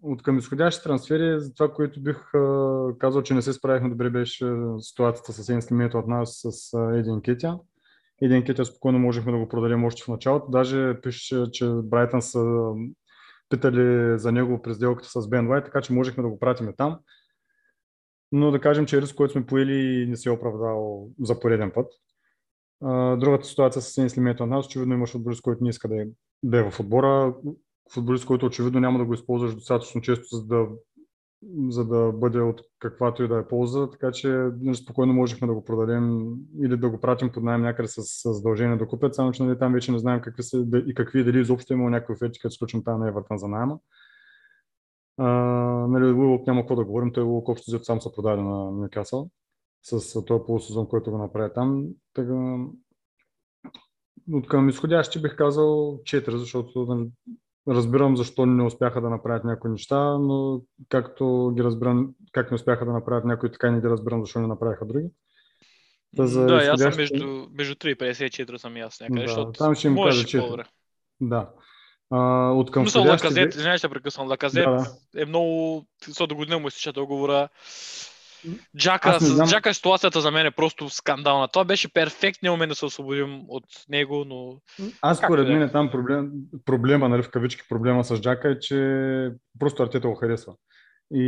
[0.02, 2.30] от към изходящи трансфери, за това, което бих
[2.98, 6.98] казал, че не се справихме добре, беше ситуацията с Енски Мето от нас с а,
[6.98, 7.58] Един Кетя.
[8.22, 10.50] Един Кетя спокойно можехме да го продадем още в началото.
[10.50, 12.44] Даже пише, че Брайтън са
[13.48, 16.98] питали за него през сделката с Бен Уайт, така че можехме да го пратиме там.
[18.32, 21.70] Но да кажем, че е риск, който сме поели, не се е оправдал за пореден
[21.74, 21.92] път.
[23.20, 26.06] Другата ситуация с Енсли Мето от нас, очевидно имаш футболист, който не иска да е,
[26.42, 27.34] да е в отбора.
[27.94, 30.66] Футболист, който очевидно няма да го използваш достатъчно често, за да,
[31.68, 35.64] за да бъде от каквато и да е полза, така че спокойно можехме да го
[35.64, 39.42] продадем или да го пратим под найем някъде с, с задължение да купят, само че
[39.42, 42.40] нали, там вече не знаем какви са и какви дали изобщо е имало някакви оферти,
[42.40, 43.78] като сключим там на Евертън за найема.
[45.16, 45.28] А,
[45.88, 49.30] нали, Уилок няма какво да говорим, той Уилок общо сам се продаде на Ньюкасъл
[49.82, 51.86] с този полусезон, който го направи там.
[52.14, 52.56] Така,
[54.32, 57.10] от към изходящи бих казал 4, защото нали,
[57.68, 62.84] разбирам защо не успяха да направят някои неща, но както ги разбирам, как не успяха
[62.84, 65.06] да направят някои, така и не ги разбирам защо не направиха други.
[66.16, 69.20] Та за да, аз съм изходящите- между, между 3 и 54 съм и аз някъде,
[69.20, 70.64] Да, защото там ще им кажа по-добре.
[71.20, 71.50] Да.
[72.10, 74.28] А, от към входящи Лаказет, извинявай, ще прекъсвам.
[74.28, 74.70] Лаказет Да,
[75.14, 75.22] да.
[75.22, 75.84] е много...
[76.12, 77.48] Со до година му изтича договора.
[78.76, 81.48] Джака, с Джака ситуацията за мен е просто скандална.
[81.48, 84.56] Това беше перфектният момент да се освободим от него, но
[85.02, 85.52] Аз според е.
[85.52, 86.30] мен там проблем,
[86.64, 90.52] проблема, нали, в кавички проблема с Джака е, че просто Артета го харесва.
[91.14, 91.26] И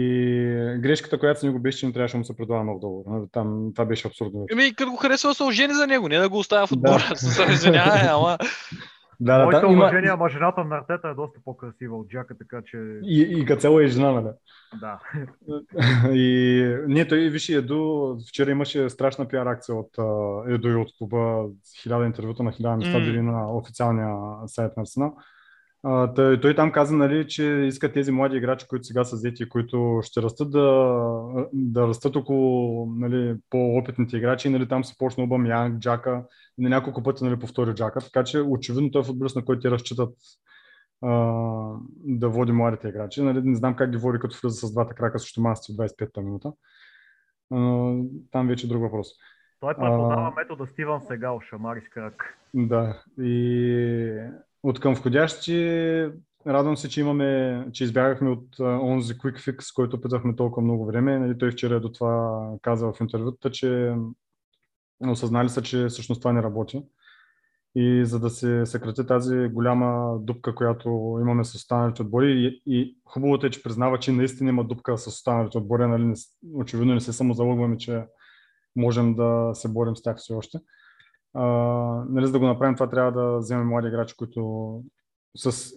[0.79, 3.05] грешката, която с него беше, че не трябваше да му се предлага нов договор.
[3.11, 4.47] Нали, Там това беше абсурдно.
[4.53, 7.13] Еми, като го харесва, се ожени за него, не да го оставя в отбора.
[7.37, 7.53] Да.
[7.53, 8.39] Извинявай, ама
[9.21, 9.85] Да, да, Моите да, има...
[9.85, 13.61] уважения, ама жената на Артета е доста по-красива от Джака, така че И, и като
[13.61, 14.29] цяло е жена, нали?
[14.81, 14.99] да.
[16.13, 19.91] И не, той виж Еду, вчера имаше страшна пиар акция от
[20.49, 21.47] Еду и от клуба,
[21.83, 23.05] хиляда интервюта на хиляда места, М.
[23.05, 25.17] дори на официалния сайт на Арсенал.
[25.89, 29.49] А, той, той там каза, нали, че искат тези млади играчи, които сега са взети,
[29.49, 30.59] които ще растат да,
[31.53, 34.49] да растат около нали, по-опитните играчи.
[34.49, 36.25] Нали, там се почна Обам Янг, Джака,
[36.59, 38.01] на няколко пъти нали, повтори Джака.
[38.01, 40.15] Така че очевидно той е футболист, на който те разчитат
[41.03, 41.11] а,
[42.05, 43.23] да води младите играчи.
[43.23, 46.21] Нали, не знам как ги води, като влиза с двата крака срещу масти в 25-та
[46.21, 46.53] минута.
[47.51, 47.97] Но
[48.31, 49.09] там вече е друг въпрос.
[49.61, 50.41] Той преподава А.
[50.41, 52.39] метода Стивън Сегал, шамари с крак.
[52.55, 53.03] Да.
[53.21, 54.31] И
[54.69, 56.09] от към входящи,
[56.47, 61.19] радвам се, че имаме, че избягахме от онзи quick fix, който питахме толкова много време.
[61.19, 63.95] Нали, той вчера до това каза в интервюта, че
[65.09, 66.83] осъзнали са, че всъщност това не работи.
[67.75, 72.99] И за да се съкрати тази голяма дупка, която имаме с останалите отбори, и, и
[73.05, 76.15] хубавото е, че признава, че наистина има дупка с останалите отбори, нали,
[76.55, 78.05] очевидно не се самозалъгваме, че
[78.77, 80.59] можем да се борим с тях все още.
[81.35, 84.83] Нали, за да го направим, това трябва да вземем млади играчи, които
[85.37, 85.73] с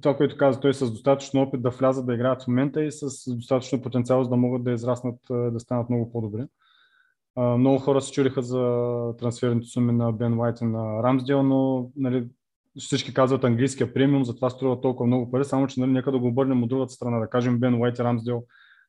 [0.00, 3.34] това, което каза той, с достатъчно опит да влязат да играят в момента и с
[3.34, 6.46] достатъчно потенциал, за да могат да израснат, а, да станат много по-добри.
[7.36, 12.28] Много хора се чудиха за трансферните суми на Бен Уайт и на Рамсдел, но нали,
[12.78, 16.26] всички казват английския премиум, затова струва толкова много пари, само че нали, нека да го
[16.26, 18.44] обърнем от другата страна, да кажем Бен Уайт и Рамсдел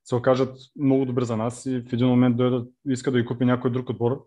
[0.06, 3.46] се окажат много добри за нас и в един момент дойдат, иска да ги купи
[3.46, 4.26] някой друг отбор.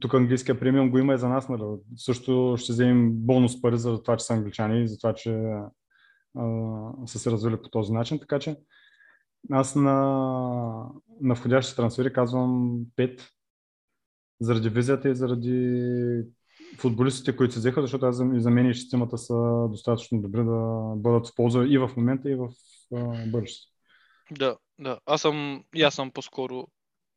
[0.00, 1.62] Тук английския премиум го има и за нас, нали?
[1.96, 5.34] Също ще вземем бонус пари за това, че са англичани и за това, че
[6.38, 8.18] а, са се развили по този начин.
[8.18, 8.56] Така че
[9.50, 9.92] аз на,
[11.20, 13.20] на входящи трансфери казвам 5
[14.40, 16.22] заради визията и заради
[16.78, 21.28] футболистите, които се взеха, защото аз за- мен и системата са достатъчно добри да бъдат
[21.28, 22.48] в полза и в момента, и в
[23.26, 23.72] бъдещето.
[24.30, 25.00] Да, да.
[25.06, 26.66] Аз съм, и аз съм по-скоро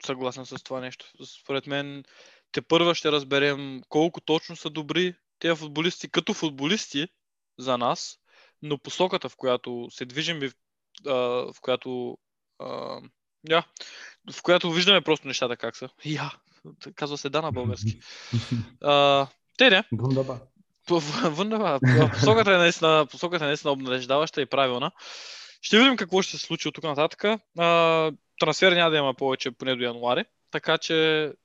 [0.05, 1.05] съгласен с това нещо.
[1.41, 2.03] Според мен,
[2.51, 7.07] те първа ще разберем колко точно са добри тези футболисти като футболисти
[7.59, 8.17] за нас,
[8.61, 10.51] но посоката, в която се движим и
[11.05, 12.17] в, която
[13.49, 13.63] я,
[14.33, 15.89] в която виждаме просто нещата как са.
[16.05, 16.31] Я,
[16.95, 17.99] казва се да на български.
[18.81, 19.27] А,
[19.57, 19.83] те не,
[21.29, 21.79] Вундаба.
[22.11, 24.91] Посоката е наистина, посоката е наистина обнадеждаваща и правилна.
[25.61, 27.23] Ще видим какво ще се случи от тук нататък.
[27.57, 30.25] А, трансфер няма да има повече поне до януари.
[30.51, 30.93] Така че,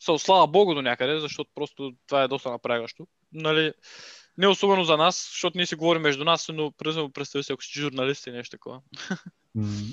[0.01, 3.07] са, слава богу до някъде, защото просто това е доста напрягащо.
[3.33, 3.73] Нали,
[4.39, 7.63] не особено за нас, защото ние си говорим между нас, но примерно представи си, ако
[7.63, 8.81] си журналист и нещо такова.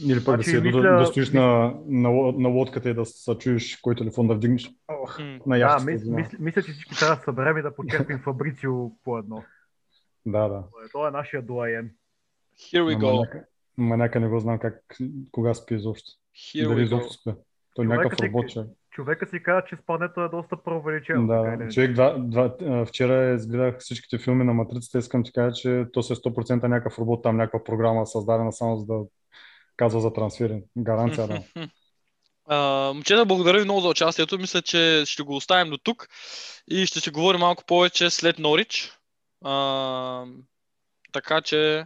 [0.05, 1.43] Или пък да, Значи, си, мисля- да, да стоиш на,
[1.85, 4.69] на, на лодката и да се чуеш кой телефон да вдигнеш.
[4.89, 5.25] Ох, М.
[5.25, 5.85] на Да, яхтата.
[5.85, 9.43] мис, мис, мисля, че всички трябва да се съберем и да почерпим Фабрицио по едно.
[10.25, 10.63] Да, да.
[10.91, 11.91] Той е нашия дуаен.
[12.59, 13.11] Here we go.
[13.21, 13.45] няка-
[13.77, 14.97] Маняка не го знам как,
[15.31, 16.11] кога спи изобщо.
[16.35, 17.09] Here Дали we go.
[17.11, 17.31] спи.
[17.75, 18.67] Той е някакъв човек.
[18.97, 21.27] Човека си каза, че спането е доста преувеличено.
[21.27, 26.03] Да, човек, два, два, вчера изгледах всичките филми на Матрицата, искам ти кажа, че то
[26.03, 28.99] се е 100% някакъв робот, там някаква програма създадена само за да
[29.75, 30.63] казва за трансфери.
[30.77, 31.43] Гаранция, да.
[32.49, 34.37] А, момчета, благодаря ви много за участието.
[34.37, 36.07] Мисля, че ще го оставим до тук
[36.67, 38.91] и ще си говорим малко повече след Норич.
[39.43, 40.25] А,
[41.11, 41.85] така че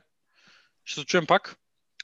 [0.85, 1.55] ще се чуем пак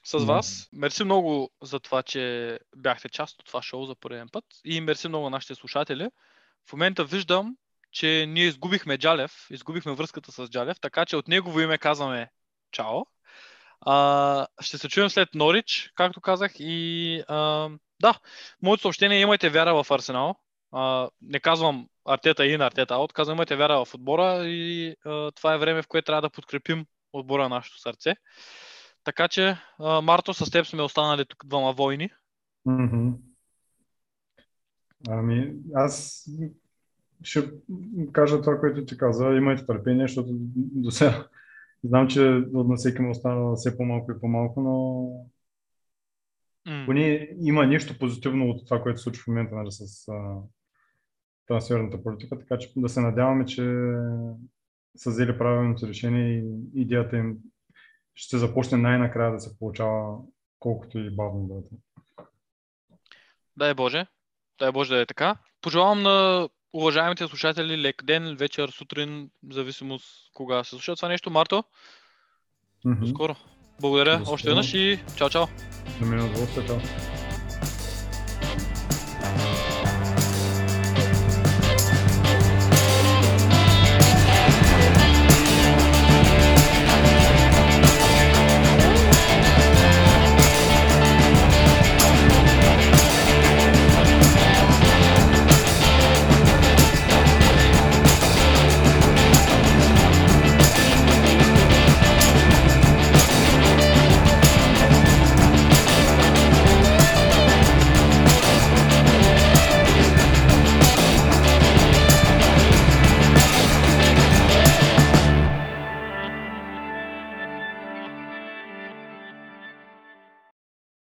[0.08, 0.68] с вас.
[0.72, 5.08] Мерси много за това, че бяхте част от това шоу за пореден път и мерси
[5.08, 6.08] много на нашите слушатели.
[6.68, 7.56] В момента виждам,
[7.92, 12.30] че ние изгубихме Джалев, изгубихме връзката с Джалев, така че от негово име казваме
[12.72, 13.06] чао.
[13.80, 17.68] А, ще се чуем след Норич, както казах и а,
[18.00, 18.14] да,
[18.62, 20.34] моето съобщение е имайте вяра в Арсенал.
[20.72, 25.30] А, не казвам Артета и на Артета аут, казвам имайте вяра в отбора и а,
[25.30, 28.14] това е време, в което трябва да подкрепим отбора на нашето сърце.
[29.08, 32.10] Така че, а, Марто, с теб сме останали тук двама войни.
[32.64, 33.10] Мгм.
[35.08, 36.24] Ами, аз
[37.22, 37.50] ще
[38.12, 39.26] кажа това, което ти каза.
[39.26, 41.26] Имайте търпение, защото до сега
[41.84, 42.20] знам, че
[42.54, 45.10] от на всеки му остава все по-малко и по-малко, но
[46.86, 50.36] поне има нещо позитивно от това, което се случва в момента нали, с а,
[51.46, 53.62] трансферната политика, така че да се надяваме, че
[54.96, 56.44] са взели правилното решение и
[56.74, 57.38] идеята им
[58.18, 60.18] ще започне най-накрая да се получава
[60.58, 61.78] колкото и бавно да е.
[63.56, 64.06] Дай Боже.
[64.58, 65.36] Дай Боже да е така.
[65.60, 71.30] Пожелавам на уважаемите слушатели лек ден, вечер, сутрин, зависимост кога се слуша това нещо.
[71.30, 71.64] Марто,
[72.84, 73.36] до скоро.
[73.80, 75.48] Благодаря До още веднъж и чао-чао.
[76.02, 76.66] Е удоволствие.
[76.66, 77.17] Чао.